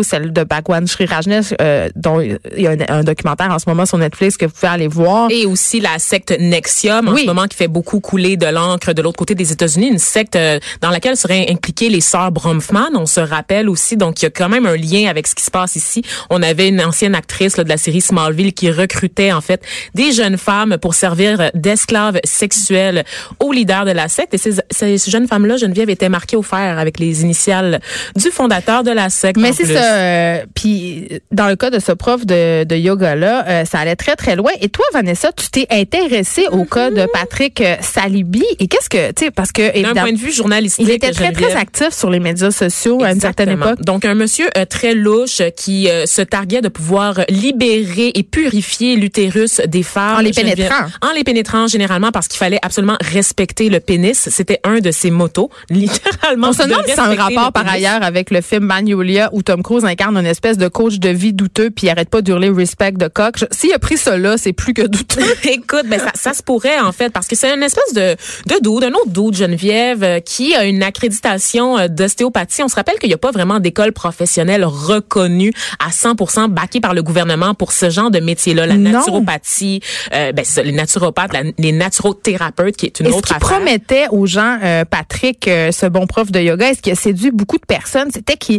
Celle 0.03 0.33
de 0.33 0.45
Bhagwan 0.45 0.87
Sri 0.87 1.07
Rajneesh, 1.07 1.55
euh, 1.61 1.89
dont 1.97 2.21
il 2.21 2.39
y 2.57 2.67
a 2.67 2.71
un, 2.73 2.77
un 3.01 3.05
documentaire 3.05 3.51
en 3.51 3.59
ce 3.59 3.69
moment 3.69 3.87
sur 3.87 3.99
Netflix 3.99 4.37
que 4.37 4.47
vous 4.47 4.53
pouvez 4.53 4.73
aller 4.73 4.89
voir. 4.89 5.29
Et 5.31 5.47
aussi 5.47 5.81
la 5.81 5.99
secte 5.99 6.35
Nexium, 6.39 7.09
en 7.09 7.13
Oui. 7.13 7.23
ce 7.23 7.27
moment, 7.27 7.47
qui 7.47 7.57
fait 7.57 7.69
beaucoup 7.69 8.01
couler 8.01 8.37
de 8.37 8.47
l'encre 8.47 8.93
de 8.93 9.03
l'autre 9.03 9.19
côté 9.19 9.35
des 9.35 9.53
États-Unis, 9.53 9.89
une 9.89 9.99
secte 9.99 10.37
euh, 10.37 10.59
dans 10.81 10.91
laquelle 10.91 11.17
seraient 11.17 11.47
impliquées 11.51 11.89
les 11.89 12.01
sœurs 12.01 12.31
Bromfman. 12.33 12.91
On 12.95 13.07
se 13.07 13.21
rappelle 13.21 13.69
aussi, 13.69 13.97
donc 13.97 14.23
il 14.23 14.25
y 14.25 14.29
a 14.29 14.31
quand 14.31 14.49
même 14.49 14.67
un 14.67 14.77
lien 14.77 15.09
avec 15.09 15.27
ce 15.27 15.35
qui 15.35 15.45
se 15.45 15.51
passe 15.51 15.77
ici. 15.77 16.03
On 16.31 16.43
avait 16.43 16.69
une 16.69 16.81
ancienne 16.81 17.15
actrice 17.15 17.57
là, 17.57 17.65
de 17.65 17.69
la 17.69 17.77
série 17.77 18.01
Smallville 18.01 18.53
qui 18.53 18.71
recrutait 18.71 19.33
en 19.33 19.41
fait 19.41 19.63
des 19.95 20.13
jeunes 20.13 20.39
femmes 20.39 20.77
pour 20.81 20.95
servir 20.95 21.51
d'esclaves 21.55 22.19
sexuels 22.25 23.05
aux 23.41 23.53
leaders 23.53 23.85
de 23.85 23.91
la 23.93 24.09
secte. 24.09 24.35
Et 24.35 24.39
ces, 24.39 24.53
ces 24.71 24.99
jeunes 25.11 25.27
femmes-là, 25.29 25.57
Geneviève, 25.57 25.91
étaient 25.91 26.09
marquées 26.09 26.37
au 26.37 26.43
fer 26.43 26.79
avec 26.79 26.99
les 26.99 27.23
initiales 27.23 27.81
du 28.17 28.31
fondateur 28.31 28.83
de 28.83 28.91
la 28.91 29.09
secte. 29.11 29.39
Mais 29.41 29.53
c'est. 29.53 29.72
Euh, 29.77 30.45
Puis 30.55 31.09
dans 31.31 31.49
le 31.49 31.57
cas 31.57 31.71
de 31.71 31.79
ce 31.79 31.93
prof 31.93 32.25
de, 32.27 32.65
de 32.65 32.77
yoga 32.77 33.15
là, 33.15 33.45
euh, 33.49 33.65
ça 33.65 33.79
allait 33.79 33.97
très 33.97 34.17
très 34.17 34.37
loin. 34.37 34.51
Et 34.61 34.69
toi, 34.69 34.85
Vanessa, 34.93 35.31
tu 35.33 35.49
t'es 35.49 35.67
intéressée 35.71 36.47
au 36.51 36.65
cas 36.65 36.91
de 36.91 37.07
Patrick 37.13 37.61
euh, 37.61 37.77
Salibi. 37.81 38.45
Et 38.59 38.69
qu'est-ce 38.69 38.89
que 38.89 39.13
tu 39.13 39.27
sais 39.27 39.31
parce 39.31 39.53
que 39.53 39.83
D'un 39.83 39.95
point 39.95 40.13
de 40.13 40.19
vue 40.19 40.33
journalistique, 40.33 40.87
il 40.87 40.91
était 40.91 41.13
très 41.13 41.33
très 41.33 41.55
actif 41.55 41.91
sur 41.91 42.11
les 42.11 42.21
médias 42.21 42.51
sociaux 42.51 43.03
à 43.03 43.13
une 43.13 43.21
certaine 43.21 43.51
époque. 43.51 43.81
Donc 43.83 44.05
un 44.05 44.15
monsieur 44.15 44.49
euh, 44.57 44.65
très 44.65 44.95
louche 44.95 45.41
euh, 45.41 45.51
qui 45.51 45.89
euh, 45.89 46.07
se 46.07 46.23
targuait 46.23 46.61
de 46.61 46.69
pouvoir 46.69 47.21
libérer 47.29 48.13
et 48.15 48.23
purifier 48.23 48.97
l'utérus 48.97 49.61
des 49.67 49.83
femmes 49.83 50.17
En 50.17 50.21
les 50.21 50.33
pénétrant. 50.33 50.87
En 51.03 51.13
les 51.13 51.25
pénétrant 51.25 51.67
généralement 51.67 52.11
parce 52.11 52.29
qu'il 52.29 52.39
fallait 52.39 52.59
absolument 52.63 52.97
respecter 53.01 53.69
le 53.69 53.81
pénis. 53.81 54.29
C'était 54.31 54.61
un 54.65 54.81
de 54.81 54.91
ses 54.91 55.11
motos, 55.11 55.51
littéralement. 55.71 56.49
On 56.49 56.53
se 56.53 56.63
de 56.63 56.69
demande 56.69 56.87
si 56.87 56.93
c'est 56.93 57.01
un 57.01 57.15
rapport 57.15 57.53
par 57.53 57.69
ailleurs 57.69 58.03
avec 58.03 58.31
le 58.31 58.41
film 58.41 58.65
Magnolia 58.65 59.31
où 59.33 59.43
Tom 59.43 59.62
Cruise 59.63 59.85
incarne 59.85 60.17
une 60.17 60.27
espèce 60.27 60.59
de 60.59 60.69
coach 60.69 60.99
de 60.99 61.09
vie 61.09 61.33
douteux 61.33 61.71
puis 61.71 61.87
il 61.87 61.91
arrête 61.91 62.09
pas 62.11 62.23
d'hurler 62.23 62.51
respect 62.51 62.93
de 62.93 63.09
coq. 63.09 63.37
S'il 63.51 63.73
a 63.73 63.79
pris 63.79 63.97
là, 64.19 64.37
c'est 64.37 64.53
plus 64.53 64.75
que 64.75 64.83
douteux. 64.83 65.21
Écoute, 65.45 65.85
ben 65.87 65.99
ça, 66.01 66.11
ça 66.15 66.35
se 66.35 66.43
pourrait 66.43 66.79
en 66.81 66.93
fait 66.93 67.11
parce 67.13 67.27
que 67.29 67.37
c'est 67.37 67.53
une 67.55 67.63
espèce 67.63 67.95
de 67.95 68.17
de 68.47 68.61
dude, 68.63 68.85
un 68.85 68.93
autre 68.95 69.09
dude 69.09 69.35
Geneviève 69.37 70.03
euh, 70.03 70.21
qui 70.21 70.55
a 70.55 70.65
une 70.65 70.83
accréditation 70.83 71.79
euh, 71.79 71.89
d'ostéopathie. 71.89 72.63
On 72.63 72.69
se 72.69 72.75
rappelle 72.75 72.99
qu'il 72.99 73.09
n'y 73.09 73.15
a 73.15 73.19
pas 73.19 73.31
vraiment 73.31 73.61
d'école 73.61 73.93
professionnelle 73.93 74.65
reconnue 74.65 75.53
à 75.79 75.91
100% 75.91 76.49
backée 76.49 76.81
par 76.81 76.95
le 76.95 77.03
gouvernement 77.03 77.55
pour 77.55 77.73
ce 77.73 77.91
genre 77.91 78.11
de 78.11 78.19
métier-là, 78.21 78.67
la 78.67 78.77
Non. 78.77 78.91
naturopathie, 78.91 79.81
euh, 80.15 80.33
ben 80.33 80.45
ça, 80.45 80.63
les 80.63 80.73
naturopathes, 80.73 81.33
la- 81.33 81.43
les 81.59 81.73
naturothérapeutes 81.73 82.77
qui 82.77 82.87
est 82.87 83.01
une 83.01 83.07
Est-ce 83.07 83.15
autre 83.17 83.29
qu'il 83.29 83.37
affaire. 83.37 83.49
promettait 83.59 84.07
aux 84.11 84.27
gens, 84.27 84.59
euh, 84.63 84.85
Patrick, 84.85 85.47
euh, 85.49 85.71
ce 85.73 85.87
bon 85.87 86.07
prof 86.07 86.31
de 86.33 86.41
yoga, 86.41 86.71
est-ce 86.71 86.83
qu'il 86.83 86.93
a 86.93 86.97
séduit 86.97 87.31
beaucoup 87.31 87.59
de 87.59 87.67
personnes? 87.67 88.11
C'était 88.13 88.37
qu'il 88.37 88.59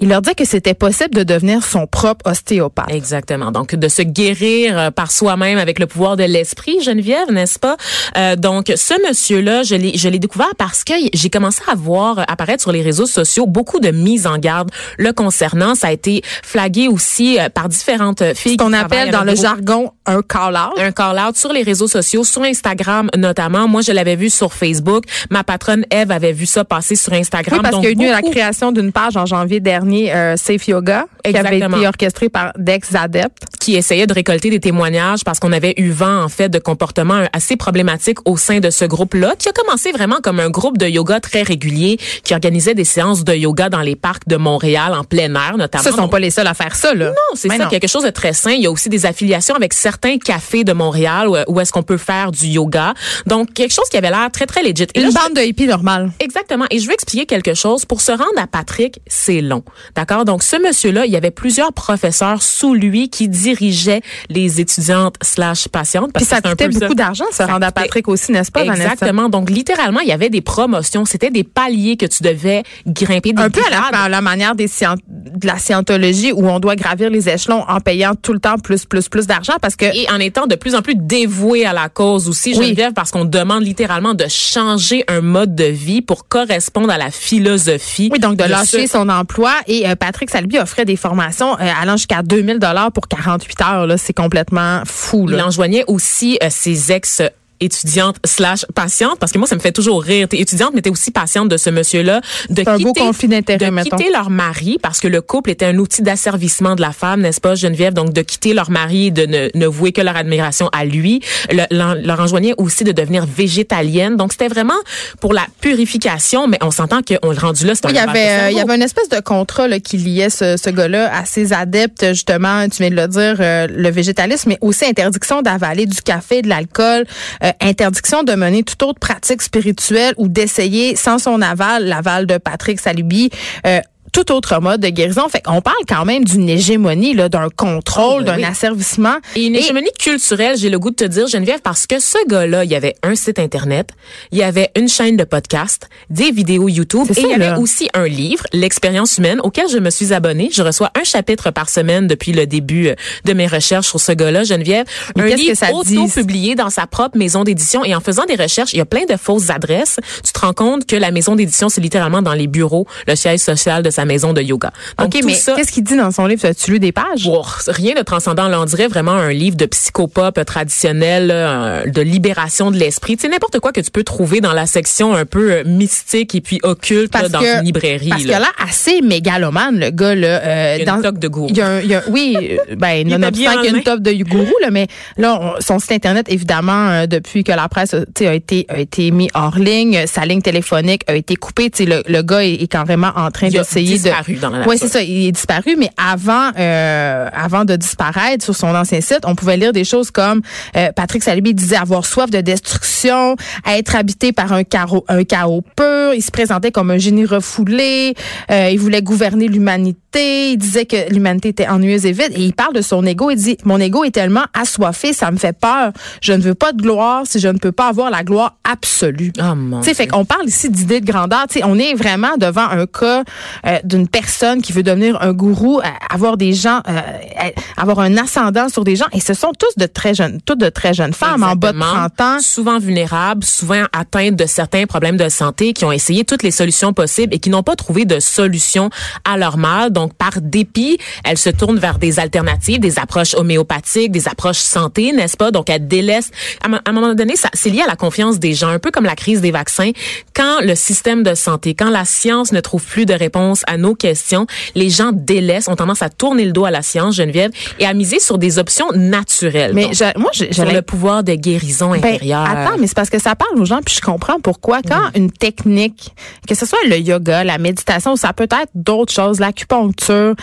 il 0.00 0.08
leur 0.08 0.22
que 0.34 0.44
c'était 0.44 0.74
possible 0.74 1.14
de 1.14 1.22
devenir 1.22 1.64
son 1.64 1.86
propre 1.86 2.30
ostéopathe. 2.30 2.90
Exactement. 2.90 3.52
Donc, 3.52 3.74
de 3.74 3.88
se 3.88 4.02
guérir 4.02 4.78
euh, 4.78 4.90
par 4.90 5.10
soi-même 5.10 5.58
avec 5.58 5.78
le 5.78 5.86
pouvoir 5.86 6.16
de 6.16 6.24
l'esprit, 6.24 6.80
Geneviève, 6.82 7.30
n'est-ce 7.30 7.58
pas? 7.58 7.76
Euh, 8.16 8.36
donc, 8.36 8.72
ce 8.74 8.94
monsieur-là, 9.06 9.62
je 9.62 9.74
l'ai, 9.74 9.96
je 9.96 10.08
l'ai 10.08 10.18
découvert 10.18 10.52
parce 10.56 10.84
que 10.84 10.94
j'ai 11.12 11.30
commencé 11.30 11.62
à 11.70 11.74
voir 11.74 12.24
apparaître 12.28 12.62
sur 12.62 12.72
les 12.72 12.82
réseaux 12.82 13.06
sociaux 13.06 13.46
beaucoup 13.46 13.80
de 13.80 13.90
mises 13.90 14.26
en 14.26 14.38
garde 14.38 14.70
le 14.98 15.12
concernant. 15.12 15.74
Ça 15.74 15.88
a 15.88 15.92
été 15.92 16.22
flagué 16.42 16.88
aussi 16.88 17.38
euh, 17.38 17.48
par 17.48 17.68
différentes 17.68 18.34
filles. 18.34 18.52
Ce 18.52 18.64
qu'on 18.64 18.72
appelle 18.72 19.10
dans 19.10 19.24
le 19.24 19.34
jargon 19.34 19.92
un 20.06 20.22
call-out. 20.22 20.78
un 20.78 20.92
call-out 20.92 21.36
sur 21.36 21.52
les 21.52 21.62
réseaux 21.62 21.88
sociaux, 21.88 22.24
sur 22.24 22.42
Instagram 22.42 23.10
notamment. 23.16 23.68
Moi, 23.68 23.82
je 23.82 23.92
l'avais 23.92 24.16
vu 24.16 24.30
sur 24.30 24.52
Facebook. 24.52 25.04
Ma 25.30 25.44
patronne 25.44 25.84
Eve 25.90 26.10
avait 26.10 26.32
vu 26.32 26.46
ça 26.46 26.64
passer 26.64 26.96
sur 26.96 27.12
Instagram. 27.12 27.60
Oui, 27.62 27.70
parce 27.70 27.84
qu'il 27.84 28.00
y 28.00 28.04
a 28.04 28.08
eu 28.08 28.10
la 28.10 28.22
création 28.22 28.72
d'une 28.72 28.92
page 28.92 29.16
en 29.16 29.26
janvier 29.26 29.60
dernier 29.60 30.12
euh, 30.18 30.36
Safe 30.36 30.66
Yoga, 30.68 31.06
qui 31.24 31.36
avait 31.36 31.56
Exactement. 31.56 31.76
été 31.78 31.86
orchestré 31.88 32.28
par 32.28 32.52
Dex 32.58 32.94
Adept. 32.94 33.32
qui 33.60 33.74
essayait 33.76 34.06
de 34.06 34.14
récolter 34.14 34.48
des 34.50 34.60
témoignages 34.60 35.24
parce 35.24 35.40
qu'on 35.40 35.52
avait 35.52 35.74
eu 35.76 35.90
vent 35.90 36.22
en 36.22 36.28
fait 36.28 36.48
de 36.48 36.58
comportements 36.58 37.24
assez 37.34 37.56
problématiques 37.56 38.18
au 38.26 38.36
sein 38.36 38.60
de 38.60 38.70
ce 38.70 38.84
groupe-là, 38.86 39.34
qui 39.38 39.48
a 39.48 39.52
commencé 39.52 39.92
vraiment 39.92 40.16
comme 40.22 40.40
un 40.40 40.48
groupe 40.48 40.78
de 40.78 40.86
yoga 40.86 41.20
très 41.20 41.42
régulier, 41.42 41.98
qui 42.24 42.32
organisait 42.34 42.74
des 42.74 42.84
séances 42.84 43.24
de 43.24 43.34
yoga 43.34 43.68
dans 43.68 43.80
les 43.82 43.96
parcs 43.96 44.26
de 44.26 44.36
Montréal 44.36 44.94
en 44.94 45.04
plein 45.04 45.34
air 45.34 45.56
notamment. 45.58 45.84
Ils 45.86 45.92
sont 45.94 46.08
pas 46.08 46.18
les 46.18 46.30
seuls 46.30 46.46
à 46.46 46.54
faire 46.54 46.74
ça, 46.76 46.94
là. 46.94 47.08
Non, 47.10 47.14
c'est 47.34 47.48
Mais 47.48 47.58
ça, 47.58 47.64
non. 47.64 47.70
quelque 47.70 47.88
chose 47.88 48.04
de 48.04 48.10
très 48.10 48.32
sain. 48.32 48.52
Il 48.52 48.62
y 48.62 48.66
a 48.66 48.70
aussi 48.70 48.88
des 48.88 49.04
affiliations 49.06 49.54
avec 49.54 49.74
certains 49.74 50.16
cafés 50.18 50.64
de 50.64 50.72
Montréal 50.72 51.28
où, 51.28 51.36
où 51.48 51.60
est-ce 51.60 51.72
qu'on 51.72 51.82
peut 51.82 51.98
faire 51.98 52.30
du 52.32 52.46
yoga. 52.46 52.94
Donc, 53.26 53.52
quelque 53.52 53.74
chose 53.74 53.88
qui 53.90 53.96
avait 53.98 54.10
l'air 54.10 54.28
très, 54.32 54.46
très 54.46 54.62
legit. 54.62 54.86
Et 54.94 55.00
là, 55.00 55.06
Une 55.06 55.12
je- 55.12 55.14
bande 55.14 55.34
de 55.36 55.42
hippies 55.42 55.66
normale. 55.66 56.10
Exactement. 56.20 56.64
Et 56.70 56.78
je 56.78 56.86
veux 56.86 56.94
expliquer 56.94 57.26
quelque 57.26 57.52
chose. 57.54 57.84
Pour 57.84 58.00
se 58.00 58.12
rendre 58.12 58.38
à 58.38 58.46
Patrick, 58.46 59.00
c'est 59.06 59.40
long. 59.42 59.62
D'accord? 59.94 60.07
Donc, 60.24 60.42
ce 60.42 60.56
monsieur-là, 60.60 61.06
il 61.06 61.12
y 61.12 61.16
avait 61.16 61.30
plusieurs 61.30 61.72
professeurs 61.72 62.42
sous 62.42 62.74
lui 62.74 63.08
qui 63.10 63.28
dirigeaient 63.28 64.00
les 64.30 64.60
étudiantes 64.60 65.16
slash 65.22 65.68
patientes. 65.68 66.12
parce 66.12 66.24
Puis 66.24 66.34
ça 66.34 66.40
que 66.40 66.48
coûtait 66.48 66.70
ça. 66.72 66.80
beaucoup 66.80 66.94
d'argent, 66.94 67.24
se 67.30 67.36
Ça 67.36 67.46
rendre 67.46 67.66
à 67.66 67.72
Patrick 67.72 68.08
aussi, 68.08 68.32
n'est-ce 68.32 68.50
pas, 68.50 68.64
Vanessa? 68.64 68.92
Exactement. 68.92 69.28
Donc, 69.28 69.50
littéralement, 69.50 70.00
il 70.00 70.08
y 70.08 70.12
avait 70.12 70.30
des 70.30 70.40
promotions. 70.40 71.04
C'était 71.04 71.30
des 71.30 71.44
paliers 71.44 71.96
que 71.96 72.06
tu 72.06 72.22
devais 72.22 72.62
grimper. 72.86 73.32
Des 73.32 73.42
Un 73.42 73.50
peu 73.50 73.60
à 73.66 73.70
la, 73.70 73.98
à 74.04 74.08
la 74.08 74.20
manière 74.20 74.54
des 74.54 74.66
de 74.66 75.46
la 75.46 75.58
scientologie 75.58 76.32
où 76.32 76.48
on 76.48 76.58
doit 76.60 76.76
gravir 76.76 77.10
les 77.10 77.28
échelons 77.28 77.64
en 77.68 77.80
payant 77.80 78.14
tout 78.14 78.32
le 78.32 78.38
temps 78.40 78.58
plus, 78.58 78.84
plus, 78.86 79.08
plus 79.08 79.26
d'argent 79.26 79.54
parce 79.60 79.76
que 79.76 79.84
et 79.84 80.08
en 80.10 80.18
étant 80.20 80.46
de 80.46 80.54
plus 80.54 80.74
en 80.74 80.82
plus 80.82 80.94
dévoué 80.94 81.64
à 81.66 81.72
la 81.72 81.88
cause 81.88 82.28
aussi, 82.28 82.54
Oui. 82.56 82.66
Geneviève, 82.66 82.92
parce 82.92 83.10
qu'on 83.10 83.24
demande 83.24 83.62
littéralement 83.64 84.14
de 84.14 84.24
changer 84.28 85.04
un 85.08 85.20
mode 85.20 85.54
de 85.54 85.64
vie 85.64 86.00
pour 86.02 86.28
correspondre 86.28 86.90
à 86.90 86.98
la 86.98 87.10
philosophie. 87.10 88.08
Oui, 88.12 88.18
donc 88.18 88.36
de 88.36 88.44
lâcher 88.44 88.86
ce- 88.86 88.92
son 88.92 89.08
emploi. 89.08 89.52
Et 89.66 89.87
euh, 89.88 89.94
Patrick 89.96 90.30
Salby 90.30 90.58
offrait 90.58 90.84
des 90.84 90.96
formations 90.96 91.54
euh, 91.54 91.70
allant 91.80 91.96
jusqu'à 91.96 92.22
2000 92.22 92.58
dollars 92.58 92.92
pour 92.92 93.08
48 93.08 93.60
heures. 93.62 93.98
C'est 93.98 94.12
complètement 94.12 94.82
fou. 94.86 95.26
Il 95.28 95.40
enjoignait 95.40 95.84
aussi 95.86 96.38
euh, 96.42 96.48
ses 96.50 96.92
ex 96.92 97.22
étudiantes 97.60 98.16
slash 98.24 98.64
patientes 98.74 99.18
parce 99.18 99.32
que 99.32 99.38
moi 99.38 99.46
ça 99.46 99.54
me 99.54 99.60
fait 99.60 99.72
toujours 99.72 100.02
rire. 100.02 100.28
T'es 100.28 100.38
étudiante 100.38 100.72
mais 100.74 100.82
t'es 100.82 100.90
aussi 100.90 101.10
patiente 101.10 101.48
de 101.48 101.56
ce 101.56 101.70
monsieur 101.70 102.02
là 102.02 102.20
de 102.50 102.62
un 102.66 102.78
beau 102.78 102.92
quitter 102.92 103.00
conflit 103.00 103.28
de 103.28 103.82
quitter 103.82 104.10
leur 104.10 104.30
mari 104.30 104.78
parce 104.80 105.00
que 105.00 105.08
le 105.08 105.20
couple 105.20 105.50
était 105.50 105.66
un 105.66 105.78
outil 105.78 106.02
d'asservissement 106.02 106.74
de 106.74 106.80
la 106.80 106.92
femme 106.92 107.20
n'est-ce 107.22 107.40
pas 107.40 107.54
Geneviève? 107.54 107.94
Donc 107.94 108.12
de 108.12 108.22
quitter 108.22 108.54
leur 108.54 108.70
mari 108.70 109.06
et 109.06 109.10
de 109.10 109.26
ne, 109.26 109.48
ne 109.54 109.66
vouer 109.66 109.92
que 109.92 110.00
leur 110.00 110.16
admiration 110.16 110.68
à 110.72 110.84
lui. 110.84 111.20
Le- 111.50 111.66
leur, 112.04 112.20
enjoignait 112.20 112.54
aussi 112.58 112.84
de 112.84 112.92
devenir 112.92 113.26
végétalienne. 113.26 114.16
Donc 114.16 114.32
c'était 114.32 114.48
vraiment 114.48 114.74
pour 115.20 115.32
la 115.32 115.46
purification 115.60 116.46
mais 116.48 116.58
on 116.62 116.70
s'entend 116.70 117.00
qu'on 117.02 117.30
le 117.30 117.38
rendu 117.38 117.64
là 117.64 117.74
c'est 117.74 117.86
Oui, 117.86 117.92
il 117.92 117.96
y 117.96 117.98
avait, 117.98 118.52
il 118.52 118.58
y 118.58 118.60
avait 118.60 118.74
une 118.74 118.82
espèce 118.82 119.08
de 119.08 119.20
contrat 119.20 119.68
là, 119.68 119.80
qui 119.80 119.96
liait 119.96 120.30
ce, 120.30 120.56
ce 120.56 120.70
gars-là 120.70 121.10
à 121.14 121.24
ses 121.24 121.52
adeptes, 121.52 122.06
justement, 122.08 122.68
tu 122.68 122.82
viens 122.82 122.90
de 122.90 122.96
le 122.96 123.08
dire, 123.08 123.36
euh, 123.40 123.66
le 123.70 123.90
végétalisme, 123.90 124.50
mais 124.50 124.58
aussi 124.60 124.84
interdiction 124.84 125.42
d'avaler 125.42 125.86
du 125.86 126.00
café, 126.02 126.42
de 126.42 126.48
l'alcool, 126.48 127.04
euh, 127.44 127.47
interdiction 127.60 128.22
de 128.22 128.32
mener 128.34 128.62
toute 128.62 128.82
autre 128.82 128.98
pratique 128.98 129.42
spirituelle 129.42 130.14
ou 130.16 130.28
d'essayer 130.28 130.96
sans 130.96 131.18
son 131.18 131.42
aval, 131.42 131.84
l'aval 131.84 132.26
de 132.26 132.38
Patrick 132.38 132.80
Salubi, 132.80 133.30
euh, 133.66 133.80
tout 134.12 134.32
autre 134.32 134.60
mode 134.60 134.80
de 134.80 134.88
guérison. 134.88 135.28
Fait 135.28 135.40
qu'on 135.42 135.60
parle 135.60 135.76
quand 135.88 136.04
même 136.04 136.24
d'une 136.24 136.48
hégémonie, 136.48 137.14
là, 137.14 137.28
d'un 137.28 137.48
contrôle, 137.54 138.20
Oh, 138.20 138.24
ben 138.24 138.32
d'un 138.32 138.36
oui. 138.38 138.44
asservissement. 138.44 139.16
Et 139.36 139.46
une 139.46 139.54
Et- 139.54 139.58
hégémonie 139.60 139.90
culturelle, 139.98 140.56
j'ai 140.56 140.70
le 140.70 140.78
goût 140.78 140.90
de 140.90 140.96
te 140.96 141.04
dire, 141.04 141.26
Geneviève, 141.26 141.60
parce 141.62 141.86
que 141.86 141.98
ce 142.00 142.18
gars-là, 142.28 142.64
il 142.64 142.70
y 142.70 142.74
avait 142.74 142.94
un 143.02 143.14
site 143.14 143.38
Internet, 143.38 143.90
il 144.32 144.38
y 144.38 144.42
avait 144.42 144.70
une 144.76 144.88
chaîne 144.88 145.16
de 145.16 145.24
podcast, 145.24 145.88
des 146.10 146.30
vidéos 146.30 146.68
YouTube, 146.68 147.06
et 147.10 147.14
ça, 147.14 147.20
il 147.22 147.28
y 147.30 147.34
avait 147.34 147.58
aussi 147.60 147.88
un 147.94 148.06
livre, 148.06 148.44
L'expérience 148.52 149.18
humaine, 149.18 149.40
auquel 149.42 149.68
je 149.68 149.78
me 149.78 149.90
suis 149.90 150.12
abonnée. 150.12 150.50
Je 150.52 150.62
reçois 150.62 150.90
un 150.98 151.04
chapitre 151.04 151.50
par 151.50 151.68
semaine 151.68 152.06
depuis 152.06 152.32
le 152.32 152.46
début 152.46 152.88
euh, 152.88 152.94
de 153.24 153.32
mes 153.32 153.46
recherches 153.46 153.86
sur 153.88 154.00
ce 154.00 154.12
gars-là, 154.12 154.44
Geneviève. 154.44 154.86
Mais 155.16 155.32
un 155.32 155.36
livre 155.36 155.54
auto-publié 155.72 156.54
dans 156.54 156.70
sa 156.70 156.86
propre 156.86 157.16
maison 157.18 157.44
d'édition. 157.44 157.84
Et 157.84 157.94
en 157.94 158.00
faisant 158.00 158.24
des 158.24 158.34
recherches, 158.36 158.72
il 158.72 158.78
y 158.78 158.80
a 158.80 158.84
plein 158.86 159.04
de 159.04 159.16
fausses 159.16 159.50
adresses. 159.50 159.98
Tu 160.24 160.32
te 160.32 160.38
rends 160.40 160.52
compte 160.52 160.86
que 160.86 160.96
la 160.96 161.10
maison 161.10 161.36
d'édition, 161.36 161.68
c'est 161.68 161.80
littéralement 161.80 162.22
dans 162.22 162.34
les 162.34 162.46
bureaux, 162.46 162.86
le 163.06 163.14
siège 163.16 163.40
social 163.40 163.82
de 163.82 163.90
sa 163.90 164.04
maison 164.08 164.32
de 164.32 164.42
yoga. 164.42 164.72
Donc, 164.98 165.08
OK, 165.14 165.20
tout 165.20 165.26
mais 165.28 165.34
ça, 165.34 165.54
qu'est-ce 165.54 165.70
qu'il 165.70 165.84
dit 165.84 165.96
dans 165.96 166.10
son 166.10 166.26
livre? 166.26 166.44
As-tu 166.44 166.72
lu 166.72 166.80
des 166.80 166.90
pages? 166.92 167.26
Oh, 167.28 167.44
rien 167.68 167.94
de 167.94 168.02
transcendant. 168.02 168.48
Là, 168.48 168.60
on 168.60 168.64
dirait 168.64 168.88
vraiment 168.88 169.12
un 169.12 169.30
livre 169.32 169.56
de 169.56 169.66
psychopop 169.66 170.44
traditionnel, 170.44 171.28
là, 171.28 171.50
un- 171.50 171.86
de 171.86 172.02
libération 172.02 172.70
de 172.70 172.76
l'esprit. 172.76 173.16
Tu 173.16 173.22
sais, 173.22 173.28
n'importe 173.28 173.60
quoi 173.60 173.72
que 173.72 173.80
tu 173.80 173.90
peux 173.90 174.02
trouver 174.04 174.40
dans 174.40 174.52
la 174.52 174.66
section 174.66 175.14
un 175.14 175.24
peu 175.24 175.52
euh, 175.52 175.64
mystique 175.64 176.34
et 176.34 176.40
puis 176.40 176.58
occulte 176.64 177.14
là, 177.14 177.28
dans 177.28 177.40
une 177.40 177.62
librairie. 177.64 178.08
Parce 178.08 178.24
là. 178.24 178.36
que 178.38 178.42
là, 178.42 178.48
assez 178.58 179.00
mégalomane, 179.02 179.78
le 179.78 179.90
gars, 179.90 180.14
là. 180.14 180.26
euh, 180.42 180.76
Il 180.78 180.84
y 180.84 180.88
a 180.88 180.92
une 180.94 181.02
dans- 181.02 181.08
toque 181.10 181.18
de 181.18 181.28
gourou. 181.28 181.46
Il 181.50 181.56
y 181.56 181.60
a 181.60 181.66
un- 181.68 181.80
il 181.80 181.86
y 181.90 181.94
a- 181.94 182.02
oui, 182.08 182.36
euh, 182.70 182.74
ben, 182.76 182.94
Il 182.94 183.08
nonobstant 183.08 183.52
qu'il 183.60 183.70
y 183.70 183.74
a 183.74 183.76
une 183.76 183.82
top 183.82 184.00
de 184.00 184.12
gourou, 184.24 184.54
là, 184.62 184.70
mais 184.70 184.86
là, 185.16 185.38
on- 185.40 185.60
son 185.60 185.78
site 185.78 185.92
Internet, 185.92 186.26
évidemment, 186.28 186.88
euh, 186.90 187.06
depuis 187.06 187.44
que 187.44 187.52
la 187.52 187.68
presse, 187.68 187.94
euh, 187.94 188.04
tu 188.14 188.26
a 188.26 188.34
été, 188.34 188.66
a 188.68 188.78
été 188.78 189.10
mis 189.10 189.28
hors 189.34 189.58
ligne, 189.58 189.96
euh, 189.98 190.06
sa 190.06 190.24
ligne 190.24 190.42
téléphonique 190.42 191.02
a 191.08 191.14
été 191.14 191.34
coupée, 191.36 191.70
tu 191.70 191.84
le, 191.84 192.02
le 192.06 192.22
gars 192.22 192.44
est, 192.44 192.54
est 192.54 192.66
carrément 192.68 193.10
en 193.16 193.30
train 193.30 193.48
Il 193.48 193.52
de... 193.96 194.40
dans 194.40 194.50
la. 194.50 194.66
Oui, 194.66 194.76
c'est 194.78 194.88
ça, 194.88 195.02
il 195.02 195.28
est 195.28 195.32
disparu, 195.32 195.76
mais 195.78 195.90
avant, 195.96 196.50
euh, 196.58 197.28
avant 197.32 197.64
de 197.64 197.76
disparaître 197.76 198.44
sur 198.44 198.56
son 198.56 198.74
ancien 198.74 199.00
site, 199.00 199.20
on 199.24 199.34
pouvait 199.34 199.56
lire 199.56 199.72
des 199.72 199.84
choses 199.84 200.10
comme 200.10 200.42
euh, 200.76 200.92
Patrick 200.92 201.22
Salibi 201.22 201.54
disait 201.54 201.76
avoir 201.76 202.04
soif 202.04 202.30
de 202.30 202.40
destruction, 202.40 203.36
être 203.66 203.96
habité 203.96 204.32
par 204.32 204.52
un, 204.52 204.64
chaos, 204.64 205.04
un 205.08 205.24
chaos 205.24 205.62
pur, 205.76 206.14
il 206.14 206.22
se 206.22 206.30
présentait 206.30 206.70
comme 206.70 206.90
un 206.90 206.98
génie 206.98 207.24
refoulé, 207.24 208.14
euh, 208.50 208.70
il 208.70 208.78
voulait 208.78 209.02
gouverner 209.02 209.48
l'humanité, 209.48 209.98
il 210.14 210.56
disait 210.56 210.86
que 210.86 211.12
l'humanité 211.12 211.50
était 211.50 211.68
ennuyeuse 211.68 212.06
et 212.06 212.12
vide, 212.12 212.32
et 212.34 212.42
il 212.42 212.54
parle 212.54 212.74
de 212.74 212.80
son 212.80 213.04
ego, 213.04 213.30
il 213.30 213.36
dit, 213.36 213.58
mon 213.64 213.78
ego 213.78 214.04
est 214.04 214.10
tellement 214.10 214.44
assoiffé, 214.54 215.12
ça 215.12 215.30
me 215.30 215.36
fait 215.36 215.56
peur, 215.58 215.92
je 216.22 216.32
ne 216.32 216.40
veux 216.40 216.54
pas 216.54 216.72
de 216.72 216.80
gloire 216.80 217.22
si 217.26 217.40
je 217.40 217.48
ne 217.48 217.58
peux 217.58 217.72
pas 217.72 217.88
avoir 217.88 218.10
la 218.10 218.24
gloire 218.24 218.56
absolue. 218.64 219.32
Oh, 219.40 219.54
mon 219.54 219.82
fait 219.98 220.06
qu'on 220.06 220.24
parle 220.24 220.46
ici 220.46 220.70
d'idée 220.70 221.00
de 221.00 221.06
grandeur. 221.06 221.46
Tu 221.48 221.58
sais, 221.58 221.64
on 221.64 221.78
est 221.78 221.94
vraiment 221.94 222.36
devant 222.36 222.68
un 222.68 222.86
cas 222.86 223.24
euh, 223.66 223.78
d'une 223.84 224.08
personne 224.08 224.62
qui 224.62 224.72
veut 224.72 224.82
devenir 224.82 225.20
un 225.20 225.32
gourou, 225.32 225.80
euh, 225.80 225.84
avoir 226.10 226.36
des 226.36 226.52
gens, 226.52 226.80
euh, 226.88 226.98
euh, 226.98 227.50
avoir 227.76 228.00
un 228.00 228.16
ascendant 228.16 228.68
sur 228.68 228.84
des 228.84 228.96
gens. 228.96 229.06
Et 229.12 229.20
ce 229.20 229.34
sont 229.34 229.52
tous 229.58 229.76
de 229.76 229.86
très 229.86 230.14
jeunes, 230.14 230.40
toutes 230.44 230.60
de 230.60 230.68
très 230.68 230.94
jeunes 230.94 231.12
femmes 231.12 231.42
en 231.42 231.56
bas 231.56 231.72
de 231.72 231.78
Exactement. 231.78 232.08
30 232.16 232.20
ans. 232.20 232.38
Souvent 232.40 232.78
vulnérables, 232.78 233.44
souvent 233.44 233.84
atteintes 233.92 234.36
de 234.36 234.46
certains 234.46 234.86
problèmes 234.86 235.16
de 235.16 235.28
santé, 235.28 235.72
qui 235.72 235.84
ont 235.84 235.92
essayé 235.92 236.24
toutes 236.24 236.42
les 236.42 236.50
solutions 236.50 236.92
possibles 236.92 237.34
et 237.34 237.38
qui 237.38 237.50
n'ont 237.50 237.62
pas 237.62 237.76
trouvé 237.76 238.04
de 238.04 238.20
solution 238.20 238.90
à 239.24 239.36
leur 239.36 239.56
mal. 239.56 239.90
Donc, 239.90 240.07
par 240.14 240.40
dépit, 240.40 240.98
elles 241.24 241.38
se 241.38 241.50
tournent 241.50 241.78
vers 241.78 241.98
des 241.98 242.18
alternatives, 242.18 242.80
des 242.80 242.98
approches 242.98 243.34
homéopathiques, 243.34 244.10
des 244.12 244.28
approches 244.28 244.58
santé, 244.58 245.12
n'est-ce 245.12 245.36
pas? 245.36 245.50
Donc, 245.50 245.70
elles 245.70 245.86
délaissent. 245.88 246.30
À, 246.64 246.68
un- 246.68 246.74
à 246.76 246.80
un 246.86 246.92
moment 246.92 247.14
donné, 247.14 247.36
ça, 247.36 247.48
c'est 247.54 247.70
lié 247.70 247.82
à 247.82 247.86
la 247.86 247.96
confiance 247.96 248.38
des 248.38 248.54
gens, 248.54 248.68
un 248.68 248.78
peu 248.78 248.90
comme 248.90 249.04
la 249.04 249.16
crise 249.16 249.40
des 249.40 249.50
vaccins. 249.50 249.90
Quand 250.34 250.60
le 250.62 250.74
système 250.74 251.22
de 251.22 251.34
santé, 251.34 251.74
quand 251.74 251.90
la 251.90 252.04
science 252.04 252.52
ne 252.52 252.60
trouve 252.60 252.84
plus 252.84 253.06
de 253.06 253.14
réponse 253.14 253.62
à 253.66 253.76
nos 253.76 253.94
questions, 253.94 254.46
les 254.74 254.90
gens 254.90 255.10
délaissent, 255.12 255.68
ont 255.68 255.76
tendance 255.76 256.02
à 256.02 256.08
tourner 256.10 256.44
le 256.44 256.52
dos 256.52 256.64
à 256.64 256.70
la 256.70 256.82
science, 256.82 257.14
Geneviève, 257.16 257.50
et 257.78 257.86
à 257.86 257.94
miser 257.94 258.20
sur 258.20 258.38
des 258.38 258.58
options 258.58 258.86
naturelles. 258.94 259.72
Mais 259.74 259.84
Donc, 259.84 259.94
je- 259.94 260.18
moi, 260.18 260.30
j'ai 260.32 260.48
le 260.64 260.82
pouvoir 260.82 261.22
de 261.24 261.34
guérison 261.34 261.90
Ben, 261.90 261.98
intérieure. 261.98 262.44
attends, 262.48 262.76
mais 262.78 262.86
c'est 262.86 262.96
parce 262.96 263.10
que 263.10 263.18
ça 263.20 263.34
parle 263.34 263.58
aux 263.60 263.64
gens, 263.64 263.80
puis 263.84 263.94
je 263.94 264.00
comprends 264.00 264.40
pourquoi. 264.40 264.80
Quand 264.82 265.10
une 265.14 265.30
technique, 265.30 266.14
que 266.48 266.54
ce 266.54 266.66
soit 266.66 266.78
le 266.88 266.98
yoga, 266.98 267.44
la 267.44 267.58
méditation, 267.58 268.12
ou 268.12 268.16
ça 268.16 268.32
peut 268.32 268.44
être 268.44 268.70
d'autres 268.74 269.12
choses, 269.12 269.40
l'acupuncture, 269.40 269.87
euh, 270.10 270.34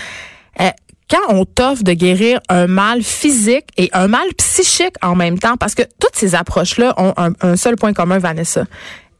quand 1.09 1.21
on 1.29 1.45
t'offre 1.45 1.83
de 1.83 1.93
guérir 1.93 2.39
un 2.49 2.67
mal 2.67 3.03
physique 3.03 3.67
et 3.77 3.89
un 3.93 4.07
mal 4.07 4.27
psychique 4.37 4.95
en 5.01 5.15
même 5.15 5.37
temps, 5.37 5.55
parce 5.57 5.75
que 5.75 5.83
toutes 5.99 6.15
ces 6.15 6.33
approches-là 6.33 6.93
ont 6.97 7.13
un, 7.17 7.31
un 7.41 7.55
seul 7.55 7.75
point 7.75 7.93
commun, 7.93 8.17
Vanessa. 8.17 8.65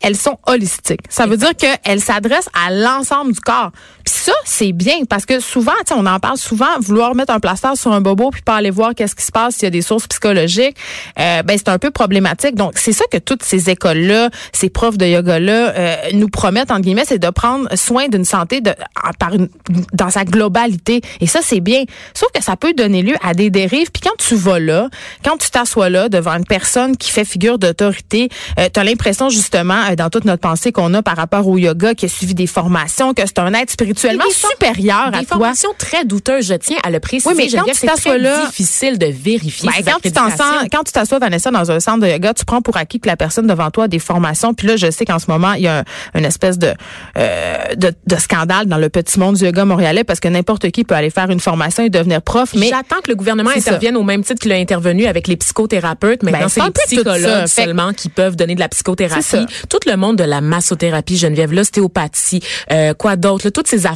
Elles 0.01 0.17
sont 0.17 0.38
holistiques. 0.46 1.01
Ça 1.10 1.25
veut 1.25 1.38
dire 1.38 1.53
qu'elles 1.55 2.01
s'adressent 2.01 2.50
à 2.53 2.72
l'ensemble 2.72 3.34
du 3.34 3.39
corps. 3.39 3.72
Puis 4.03 4.14
ça, 4.25 4.34
c'est 4.44 4.72
bien 4.72 5.05
parce 5.08 5.27
que 5.27 5.39
souvent, 5.39 5.72
on 5.96 6.08
en 6.08 6.20
parle 6.20 6.38
souvent, 6.38 6.79
vouloir 6.79 7.13
mettre 7.13 7.32
un 7.32 7.39
plaster 7.39 7.75
sur 7.75 7.94
un 7.94 8.01
bobo 8.01 8.32
puis 8.32 8.41
pas 8.41 8.55
aller 8.55 8.72
voir 8.72 8.96
qu'est-ce 8.96 9.13
qui 9.13 9.24
se 9.24 9.32
passe 9.32 9.58
s'il 9.58 9.65
y 9.65 9.67
a 9.67 9.70
des 9.70 9.84
sources 9.84 10.08
psychologiques, 10.08 10.75
euh, 11.20 11.44
ben 11.44 11.55
c'est 11.60 11.70
un 11.70 11.77
peu 11.77 11.91
problématique. 11.91 12.55
Donc 12.55 12.72
c'est 12.75 12.91
ça 12.91 13.05
que 13.12 13.17
toutes 13.17 13.44
ces 13.44 13.70
écoles-là, 13.70 14.32
ces 14.51 14.72
profs 14.72 14.98
de 14.98 15.05
yoga-là 15.05 15.74
euh, 15.77 15.96
nous 16.13 16.27
promettent 16.27 16.72
entre 16.72 16.82
guillemets, 16.82 17.05
c'est 17.05 17.20
de 17.20 17.29
prendre 17.29 17.70
soin 17.75 18.08
d'une 18.08 18.25
santé 18.25 18.62
de, 18.62 18.74
par 19.20 19.36
une, 19.36 19.48
dans 19.94 20.10
sa 20.10 20.25
globalité. 20.25 21.01
Et 21.22 21.27
ça 21.27 21.41
c'est 21.44 21.60
bien. 21.60 21.84
Sauf 22.15 22.32
que 22.34 22.41
ça 22.41 22.55
peut 22.55 22.74
donner 22.74 23.03
lieu 23.03 23.15
à 23.22 23.36
des 23.36 23.51
dérives. 23.51 23.91
Puis 23.91 24.01
quand 24.01 24.17
tu 24.17 24.34
vas 24.34 24.58
là, 24.58 24.89
quand 25.24 25.38
tu 25.38 25.51
t'assois 25.51 25.89
là 25.89 26.10
devant 26.10 26.34
une 26.34 26.46
personne 26.46 26.98
qui 26.98 27.12
fait 27.12 27.25
figure 27.25 27.60
d'autorité, 27.60 28.29
euh, 28.58 28.70
tu 28.74 28.79
as 28.79 28.84
l'impression 28.84 29.29
justement 29.29 29.84
euh, 29.91 29.96
dans 29.96 30.10
toute 30.10 30.25
notre 30.25 30.41
pensée 30.41 30.72
qu'on 30.72 30.96
a 30.96 31.03
par 31.03 31.15
rapport 31.15 31.48
au 31.48 31.60
yoga, 31.60 31.94
qui 31.94 32.05
a 32.05 32.10
suivi 32.10 32.34
des 32.34 32.48
formations, 32.48 33.13
que 33.13 33.22
c'est 33.24 33.38
un 33.38 33.53
être 33.53 33.70
spirituel 33.70 34.14
tellement 34.17 34.50
supérieurs 34.51 35.07
à 35.07 35.12
des 35.19 35.25
toi. 35.25 35.38
formations 35.38 35.69
très 35.77 36.05
douteuses, 36.05 36.45
je 36.48 36.53
tiens 36.55 36.77
à 36.84 36.89
le 36.89 37.00
préciser. 37.00 37.29
Oui, 37.29 37.36
mais 37.38 37.50
quand 37.60 37.65
tu 37.65 37.72
c'est 37.75 37.88
t'assois 37.88 38.12
très 38.13 38.19
là- 38.19 38.45
difficile 38.48 38.98
de 38.98 39.07
vérifier 39.07 39.69
Ben, 39.69 39.84
quand 39.86 40.00
tu 40.01 40.10
sens, 40.10 40.41
quand 40.72 40.84
tu 40.84 40.91
t'assois 40.91 41.19
Vanessa 41.19 41.51
dans 41.51 41.72
un 41.72 41.79
centre 41.79 42.00
de 42.05 42.07
yoga, 42.07 42.34
tu 42.34 42.45
prends 42.45 42.62
pour 42.62 42.77
acquis 42.77 43.00
que 43.00 43.07
la 43.07 43.17
personne 43.17 43.48
devant 43.48 43.69
toi 43.72 43.86
a 43.86 43.88
des 43.88 44.00
formations. 44.00 44.53
Puis 44.53 44.67
là, 44.67 44.75
je 44.75 44.89
sais 44.91 45.05
qu'en 45.05 45.19
ce 45.19 45.29
moment, 45.29 45.53
il 45.53 45.63
y 45.63 45.67
a 45.67 45.79
un- 45.79 45.84
une 46.19 46.25
espèce 46.25 46.57
de, 46.57 46.74
euh, 47.17 47.57
de 47.75 47.93
de 48.07 48.15
scandale 48.17 48.65
dans 48.67 48.77
le 48.77 48.89
petit 48.89 49.19
monde 49.19 49.36
du 49.36 49.45
yoga 49.45 49.65
montréalais 49.65 50.03
parce 50.03 50.19
que 50.19 50.27
n'importe 50.27 50.69
qui 50.72 50.84
peut 50.84 50.95
aller 50.95 51.10
faire 51.10 51.29
une 51.29 51.39
formation 51.39 51.84
et 51.84 51.89
devenir 51.89 52.22
prof. 52.22 52.53
Mais 52.55 52.67
J'attends 52.69 53.01
que 53.03 53.10
le 53.10 53.15
gouvernement 53.15 53.50
ça. 53.51 53.57
intervienne 53.57 53.98
au 53.98 54.03
même 54.03 54.24
titre 54.24 54.39
qu'il 54.41 54.51
a 54.51 54.55
intervenu 54.55 55.05
avec 55.05 55.27
les 55.27 55.36
psychothérapeutes. 55.38 56.24
Maintenant, 56.24 56.39
Ben, 56.41 56.50
c'est 56.50 56.62
les 56.63 56.72
psychologues 56.72 57.48
seulement 57.48 57.93
qui 57.93 58.10
peuvent 58.10 58.36
donner 58.36 58.55
de 58.55 58.60
la 58.60 58.69
psychothérapie. 58.69 59.45
Tout 59.69 59.79
le 59.88 59.95
monde 59.98 60.17
de 60.17 60.24
la 60.24 60.41
massothérapie, 60.41 61.17
Geneviève, 61.17 61.53
l'ostéopathie, 61.53 62.41
euh, 62.72 62.93
quoi 62.93 63.15
d'autre, 63.15 63.45
là, 63.48 63.51
toutes 63.51 63.67
ces 63.67 63.79
C'est 63.79 63.88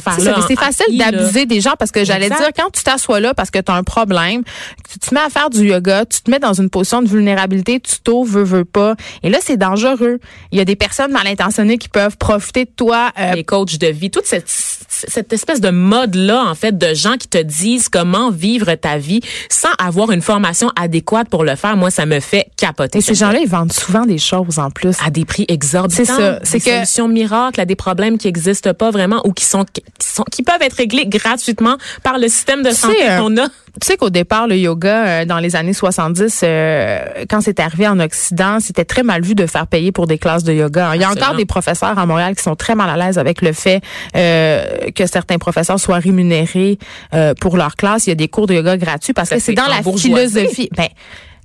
c'est 0.48 0.56
facile 0.58 0.98
d'abuser 0.98 1.46
des 1.46 1.60
gens 1.60 1.74
parce 1.78 1.90
que 1.90 2.04
j'allais 2.04 2.28
dire, 2.28 2.50
quand 2.56 2.70
tu 2.72 2.82
t'assois 2.82 3.20
là 3.20 3.34
parce 3.34 3.50
que 3.50 3.58
tu 3.58 3.70
as 3.70 3.74
un 3.74 3.82
problème, 3.82 4.42
tu 4.90 4.98
te 4.98 5.14
mets 5.14 5.20
à 5.20 5.28
faire 5.30 5.50
du 5.50 5.68
yoga, 5.68 6.04
tu 6.06 6.20
te 6.22 6.30
mets 6.30 6.38
dans 6.38 6.52
une 6.54 6.70
position 6.70 7.02
de 7.02 7.08
vulnérabilité, 7.08 7.80
tu 7.80 7.96
t'ouvres, 8.02 8.30
veux, 8.38 8.42
veux 8.44 8.64
pas. 8.64 8.94
Et 9.22 9.30
là, 9.30 9.38
c'est 9.42 9.56
dangereux. 9.56 10.18
Il 10.52 10.58
y 10.58 10.60
a 10.60 10.64
des 10.64 10.76
personnes 10.76 11.12
mal 11.12 11.26
intentionnées 11.26 11.78
qui 11.78 11.88
peuvent 11.88 12.16
profiter 12.16 12.64
de 12.64 12.70
toi. 12.74 13.10
euh, 13.18 13.34
les 13.34 13.44
coachs 13.44 13.78
de 13.78 13.86
vie, 13.86 14.10
toute 14.10 14.26
cette, 14.26 14.48
cette 14.48 15.32
espèce 15.32 15.60
de 15.60 15.70
mode-là, 15.70 16.44
en 16.44 16.54
fait, 16.54 16.76
de 16.76 16.94
gens 16.94 17.14
qui 17.16 17.28
te 17.28 17.38
disent 17.38 17.88
comment 17.88 18.30
vivre 18.30 18.74
ta 18.74 18.98
vie 18.98 19.20
sans 19.48 19.68
avoir 19.78 20.10
une 20.10 20.22
formation 20.22 20.70
adéquate 20.76 21.28
pour 21.28 21.44
le 21.44 21.56
faire, 21.56 21.76
moi, 21.76 21.90
ça 21.90 22.06
me 22.06 22.20
fait 22.20 22.46
capoter. 22.56 22.98
et 22.98 23.02
ces 23.02 23.14
gens-là, 23.14 23.38
ils 23.40 23.48
vendent 23.48 23.72
souvent 23.72 24.06
des 24.06 24.18
choses 24.18 24.58
en 24.58 24.70
plus. 24.70 24.96
à 25.04 25.10
des 25.10 25.24
prix 25.24 25.44
exorbitants. 25.48 25.96
C'est 25.96 26.04
ça, 26.04 26.38
c'est 26.42 26.58
des 26.58 26.64
que- 26.64 26.70
solutions 26.70 27.08
miracles 27.08 27.60
à 27.60 27.64
des 27.64 27.76
problèmes 27.76 28.18
qui 28.18 28.26
n'existent 28.26 28.74
pas 28.74 28.90
vraiment 28.90 29.20
ou 29.26 29.32
qui 29.32 29.44
sont, 29.44 29.64
qui 30.00 30.08
sont 30.08 30.24
qui 30.24 30.42
peuvent 30.42 30.62
être 30.62 30.74
réglés 30.74 31.06
gratuitement 31.06 31.76
par 32.02 32.18
le 32.18 32.28
système 32.28 32.62
de 32.62 32.70
santé 32.70 32.96
euh, 33.08 33.18
qu'on 33.20 33.36
a. 33.36 33.48
Tu 33.80 33.86
sais 33.86 33.96
qu'au 33.96 34.10
départ, 34.10 34.48
le 34.48 34.56
yoga, 34.56 35.06
euh, 35.06 35.24
dans 35.24 35.38
les 35.38 35.54
années 35.54 35.72
70, 35.72 36.40
euh, 36.42 36.98
quand 37.28 37.40
c'est 37.40 37.60
arrivé 37.60 37.86
en 37.86 38.00
Occident, 38.00 38.58
c'était 38.58 38.84
très 38.84 39.02
mal 39.04 39.22
vu 39.22 39.34
de 39.34 39.46
faire 39.46 39.66
payer 39.66 39.92
pour 39.92 40.06
des 40.08 40.18
classes 40.18 40.42
de 40.42 40.52
yoga. 40.52 40.90
Il 40.96 41.00
y 41.00 41.04
a 41.04 41.10
encore 41.10 41.36
des 41.36 41.44
professeurs 41.44 41.98
à 41.98 42.04
Montréal 42.04 42.34
qui 42.34 42.42
sont 42.42 42.56
très 42.56 42.74
mal 42.74 42.90
à 42.90 42.96
l'aise 42.96 43.16
avec 43.16 43.42
le 43.42 43.52
fait 43.52 43.80
euh, 44.16 44.90
que 44.94 45.06
certains 45.06 45.38
professeurs 45.38 45.78
soient 45.78 45.98
rémunérés 45.98 46.78
euh, 47.14 47.34
pour 47.40 47.56
leur 47.56 47.76
classe. 47.76 48.06
Il 48.06 48.10
y 48.10 48.12
a 48.12 48.16
des 48.16 48.28
cours 48.28 48.46
de 48.48 48.54
yoga 48.54 48.76
gratuits 48.76 49.12
parce 49.12 49.28
Ça 49.28 49.36
que 49.36 49.42
c'est 49.42 49.52
dans 49.54 49.66
la 49.66 49.82
philosophie. 49.96 50.68
Ben, 50.76 50.88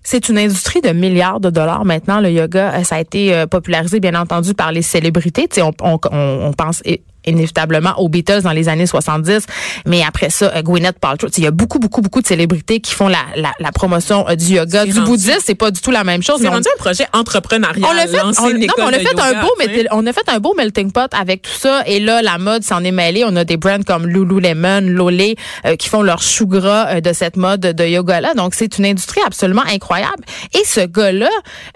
c'est 0.04 0.30
une 0.30 0.38
industrie 0.38 0.82
de 0.82 0.90
milliards 0.90 1.40
de 1.40 1.50
dollars 1.50 1.86
maintenant. 1.86 2.20
Le 2.20 2.30
yoga, 2.32 2.74
Euh, 2.76 2.84
ça 2.84 2.96
a 2.96 3.00
été 3.00 3.46
popularisé, 3.50 4.00
bien 4.00 4.16
entendu, 4.16 4.54
par 4.54 4.72
les 4.72 4.82
célébrités. 4.82 5.48
Tu 5.48 5.56
sais, 5.56 5.62
on, 5.62 5.74
on, 5.82 6.00
on, 6.12 6.54
pense 6.54 6.82
inévitablement 7.25 7.94
aux 8.00 8.10
Beatles 8.10 8.41
dans 8.41 8.51
les 8.51 8.70
années 8.70 8.86
70, 8.88 9.46
mais 9.86 10.03
après 10.03 10.29
ça, 10.29 10.51
euh, 10.55 10.62
Gwyneth 10.62 11.00
Paltrow. 11.00 11.27
Il 11.38 11.44
y 11.44 11.48
a 11.48 11.51
beaucoup, 11.51 11.79
beaucoup, 11.79 12.01
beaucoup 12.01 12.22
de 12.22 12.27
célébrités 12.27 12.79
qui 12.79 12.94
font 12.94 13.08
la, 13.08 13.20
la, 13.36 13.51
la 13.60 13.72
promotion 13.72 14.27
euh, 14.29 14.36
du 14.36 14.53
yoga. 14.55 14.86
Du 14.86 14.91
rendu- 14.94 15.05
bouddhisme, 15.05 15.39
c'est 15.46 15.55
pas 15.55 15.72
du 15.72 15.82
tout 15.82 15.91
la 15.91 16.03
même 16.03 16.24
chose. 16.24 16.38
C'est 16.38 16.44
mais 16.44 16.50
on- 16.50 16.53
rendu 16.53 16.67
un 16.74 16.77
projet 16.77 17.05
entrepreneurial. 17.13 17.84
on 17.89 17.98
a 17.98 18.08
fait, 18.08 18.22
on, 18.22 18.27
non, 18.50 18.58
mais 18.60 18.67
on 18.79 18.88
a 18.88 18.91
fait 18.94 19.20
un 19.20 19.27
yoga, 19.27 19.41
beau, 19.41 19.51
mel- 19.60 19.88
on 19.91 20.05
a 20.05 20.13
fait 20.13 20.27
un 20.29 20.39
beau 20.39 20.53
melting 20.55 20.91
pot 20.91 21.12
avec 21.13 21.41
tout 21.44 21.51
ça. 21.60 21.84
Et 21.86 22.00
là, 22.00 22.22
la 22.22 22.38
mode 22.38 22.63
s'en 22.63 22.84
est 22.84 22.91
mêlée. 22.91 23.24
On 23.27 23.36
a 23.36 23.44
des 23.44 23.58
brands 23.58 23.82
comme 23.86 24.08
Lululemon, 24.08 24.82
Lolé, 24.82 25.36
euh, 25.65 25.75
qui 25.75 25.89
font 25.89 26.01
leur 26.01 26.22
chou 26.22 26.48
gras 26.48 26.88
euh, 26.96 27.01
de 27.01 27.13
cette 27.13 27.38
mode 27.38 27.62
de 27.62 27.84
yoga-là. 27.86 28.34
Donc, 28.34 28.53
c'est 28.55 28.77
une 28.77 28.86
industrie 28.86 29.22
absolument 29.25 29.63
incroyable. 29.72 30.24
Et 30.53 30.63
ce 30.65 30.82
gars-là 30.86 31.29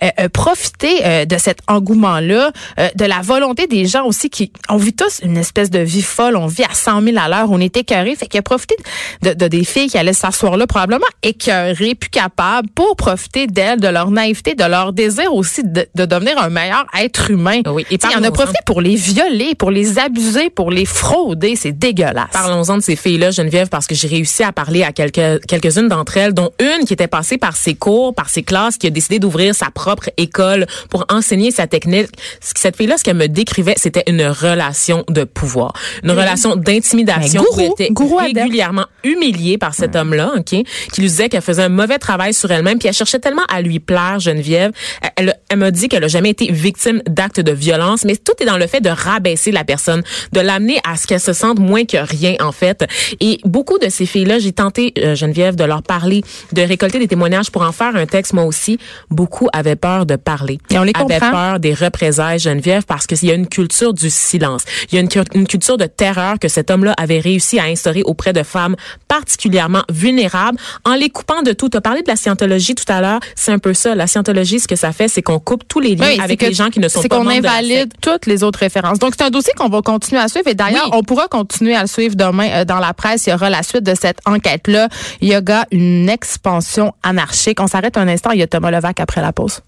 euh, 0.03 0.09
a 0.17 0.29
profité 0.29 1.01
euh, 1.05 1.25
de 1.25 1.37
cet 1.37 1.59
engouement-là, 1.67 2.51
euh, 2.79 2.87
de 2.95 3.05
la 3.05 3.21
volonté 3.21 3.67
des 3.67 3.85
gens 3.85 4.05
aussi 4.05 4.29
qui, 4.29 4.51
on 4.69 4.77
vit 4.77 4.93
tous 4.93 5.19
une 5.23 5.37
espèce 5.39 5.69
de 5.69 5.79
vie 5.79 6.01
folle. 6.01 6.35
On 6.35 6.47
vit 6.47 6.63
à 6.63 6.73
100 6.73 7.01
000 7.01 7.17
à 7.17 7.27
l'heure. 7.27 7.47
On 7.49 7.59
est 7.59 7.75
écœuré. 7.75 8.15
Fait 8.15 8.27
qu'il 8.27 8.39
a 8.39 8.43
profité 8.43 8.75
de, 9.23 9.33
de 9.33 9.47
des 9.47 9.63
filles 9.63 9.89
qui 9.89 9.97
allaient 9.97 10.13
s'asseoir 10.13 10.57
là, 10.57 10.67
probablement 10.67 11.07
écœurées, 11.23 11.95
plus 11.95 12.09
capables, 12.09 12.69
pour 12.69 12.95
profiter 12.95 13.47
d'elles, 13.47 13.79
de 13.79 13.87
leur 13.87 14.11
naïveté, 14.11 14.55
de 14.55 14.63
leur 14.63 14.93
désir 14.93 15.33
aussi 15.33 15.63
de, 15.63 15.87
de 15.95 16.05
devenir 16.05 16.37
un 16.41 16.49
meilleur 16.49 16.85
être 16.99 17.31
humain. 17.31 17.61
Oui, 17.67 17.85
et 17.89 17.97
il 18.01 18.17
en 18.17 18.23
a 18.23 18.31
profité 18.31 18.59
pour 18.65 18.81
les 18.81 18.95
violer, 18.95 19.55
pour 19.55 19.71
les 19.71 19.99
abuser, 19.99 20.49
pour 20.49 20.71
les 20.71 20.85
frauder. 20.85 21.55
C'est 21.55 21.71
dégueulasse. 21.71 22.29
Parlons-en 22.31 22.77
de 22.77 22.81
ces 22.81 22.95
filles-là, 22.95 23.31
Geneviève, 23.31 23.69
parce 23.69 23.87
que 23.87 23.95
j'ai 23.95 24.07
réussi 24.07 24.43
à 24.43 24.51
parler 24.51 24.83
à 24.83 24.91
quelques, 24.91 25.45
quelques-unes 25.45 25.87
d'entre 25.87 26.17
elles, 26.17 26.33
dont 26.33 26.51
une 26.59 26.85
qui 26.85 26.93
était 26.93 27.07
passée 27.07 27.37
par 27.37 27.55
ses 27.55 27.75
cours, 27.75 28.13
par 28.13 28.29
ses 28.29 28.43
classes, 28.43 28.77
qui 28.77 28.87
a 28.87 28.89
décidé 28.89 29.19
d'ouvrir 29.19 29.55
sa 29.55 29.71
propre 29.71 30.09
école 30.17 30.67
pour 30.89 31.05
enseigner 31.09 31.51
sa 31.51 31.67
technique. 31.67 32.07
Cette 32.39 32.75
fille-là, 32.75 32.97
ce 32.97 33.03
qu'elle 33.03 33.17
me 33.17 33.27
décrivait, 33.27 33.75
c'était 33.77 34.03
une 34.07 34.25
relation 34.25 35.03
de 35.09 35.23
pouvoir, 35.33 35.73
une 36.03 36.11
relation 36.11 36.55
d'intimidation 36.55 37.43
où 37.55 37.59
elle 37.59 37.71
était 37.71 37.89
gourou 37.89 38.17
régulièrement 38.17 38.85
humiliée 39.03 39.57
par 39.57 39.73
cet 39.73 39.95
homme-là, 39.95 40.33
ok, 40.37 40.45
qui 40.45 40.65
lui 41.01 41.07
disait 41.07 41.29
qu'elle 41.29 41.41
faisait 41.41 41.63
un 41.63 41.69
mauvais 41.69 41.97
travail 41.97 42.33
sur 42.33 42.51
elle-même, 42.51 42.79
puis 42.79 42.87
elle 42.87 42.93
cherchait 42.93 43.19
tellement 43.19 43.45
à 43.49 43.61
lui 43.61 43.79
plaire, 43.79 44.19
Geneviève. 44.19 44.71
Elle, 45.01 45.11
elle, 45.29 45.35
elle 45.49 45.57
m'a 45.59 45.71
dit 45.71 45.87
qu'elle 45.89 46.03
a 46.03 46.07
jamais 46.07 46.29
été 46.29 46.51
victime 46.51 47.01
d'actes 47.07 47.39
de 47.39 47.51
violence, 47.51 48.05
mais 48.05 48.15
tout 48.15 48.33
est 48.41 48.45
dans 48.45 48.57
le 48.57 48.67
fait 48.67 48.81
de 48.81 48.89
rabaisser 48.89 49.51
la 49.51 49.63
personne, 49.63 50.03
de 50.33 50.39
l'amener 50.39 50.79
à 50.87 50.95
ce 50.97 51.07
qu'elle 51.07 51.19
se 51.19 51.33
sente 51.33 51.59
moins 51.59 51.85
que 51.85 51.97
rien 51.97 52.35
en 52.39 52.51
fait. 52.51 52.85
Et 53.19 53.39
beaucoup 53.45 53.77
de 53.79 53.89
ces 53.89 54.05
filles-là, 54.05 54.39
j'ai 54.39 54.51
tenté 54.51 54.93
euh, 54.97 55.15
Geneviève 55.15 55.55
de 55.55 55.63
leur 55.63 55.83
parler, 55.83 56.23
de 56.53 56.61
récolter 56.61 56.99
des 56.99 57.07
témoignages 57.07 57.51
pour 57.51 57.61
en 57.61 57.71
faire 57.71 57.95
un 57.95 58.05
texte 58.05 58.33
moi 58.33 58.43
aussi. 58.43 58.79
Beaucoup 59.09 59.47
avaient 59.53 59.75
peur 59.75 60.05
de 60.05 60.15
parler, 60.15 60.59
Et 60.69 60.77
on 60.77 60.83
les 60.83 60.91
avaient 60.95 61.19
comprend. 61.19 61.31
peur 61.31 61.59
des 61.59 61.73
représailles 61.73 62.39
Geneviève 62.39 62.83
parce 62.85 63.07
qu'il 63.07 63.27
y 63.27 63.31
a 63.31 63.35
une 63.35 63.47
culture 63.47 63.93
du 63.93 64.09
silence. 64.09 64.63
Il 64.91 64.95
y 64.95 64.97
a 64.97 65.01
une, 65.01 65.07
une 65.33 65.47
culture 65.47 65.77
de 65.77 65.85
terreur 65.85 66.39
que 66.39 66.47
cet 66.47 66.71
homme-là 66.71 66.93
avait 66.97 67.19
réussi 67.19 67.59
à 67.59 67.63
instaurer 67.63 68.01
auprès 68.03 68.33
de 68.33 68.43
femmes 68.43 68.75
particulièrement 69.07 69.83
vulnérables 69.91 70.57
en 70.85 70.93
les 70.95 71.09
coupant 71.09 71.41
de 71.41 71.51
tout. 71.53 71.69
Tu 71.69 71.77
as 71.77 71.81
parlé 71.81 72.01
de 72.01 72.07
la 72.07 72.15
scientologie 72.15 72.75
tout 72.75 72.85
à 72.91 73.01
l'heure. 73.01 73.19
C'est 73.35 73.51
un 73.51 73.59
peu 73.59 73.73
ça. 73.73 73.95
La 73.95 74.07
scientologie, 74.07 74.59
ce 74.59 74.67
que 74.67 74.75
ça 74.75 74.91
fait, 74.91 75.07
c'est 75.07 75.21
qu'on 75.21 75.39
coupe 75.39 75.63
tous 75.67 75.79
les 75.79 75.95
liens 75.95 76.07
Oui, 76.07 76.15
c'est 76.17 76.21
avec 76.21 76.41
les 76.41 76.53
gens 76.53 76.69
qui 76.69 76.79
ne 76.79 76.87
sont 76.87 77.01
C'est 77.01 77.07
pas 77.09 77.17
qu'on 77.17 77.23
membres 77.23 77.37
de 77.39 77.43
la 77.43 77.51
invalide 77.53 77.93
toutes 78.01 78.25
les 78.25 78.43
autres 78.43 78.59
références. 78.59 78.99
Donc, 78.99 79.13
c'est 79.17 79.25
un 79.25 79.29
dossier 79.29 79.53
qu'on 79.57 79.69
va 79.69 79.81
continuer 79.81 80.21
à 80.21 80.27
suivre. 80.27 80.47
Et 80.47 80.55
d'ailleurs, 80.55 80.85
Oui. 80.91 80.97
on 80.99 81.03
pourra 81.03 81.27
continuer 81.27 81.75
à 81.75 81.81
le 81.81 81.87
suivre 81.87 82.15
demain 82.15 82.49
euh, 82.51 82.65
dans 82.65 82.79
la 82.79 82.93
presse. 82.93 83.27
Il 83.27 83.31
y 83.31 83.33
aura 83.33 83.49
la 83.49 83.63
suite 83.63 83.83
de 83.83 83.95
cette 83.99 84.19
enquête-là. 84.25 84.87
Yoga, 85.21 85.65
une 85.71 86.09
expansion 86.09 86.93
anarchique. 87.03 87.59
On 87.59 87.67
s'arrête 87.67 87.97
un 87.97 88.07
instant. 88.07 88.31
Il 88.31 88.39
y 88.39 88.43
a 88.43 88.47
Thomas 88.47 88.71
Levac 88.71 88.99
après 88.99 89.21
la 89.21 89.33
pause. 89.33 89.59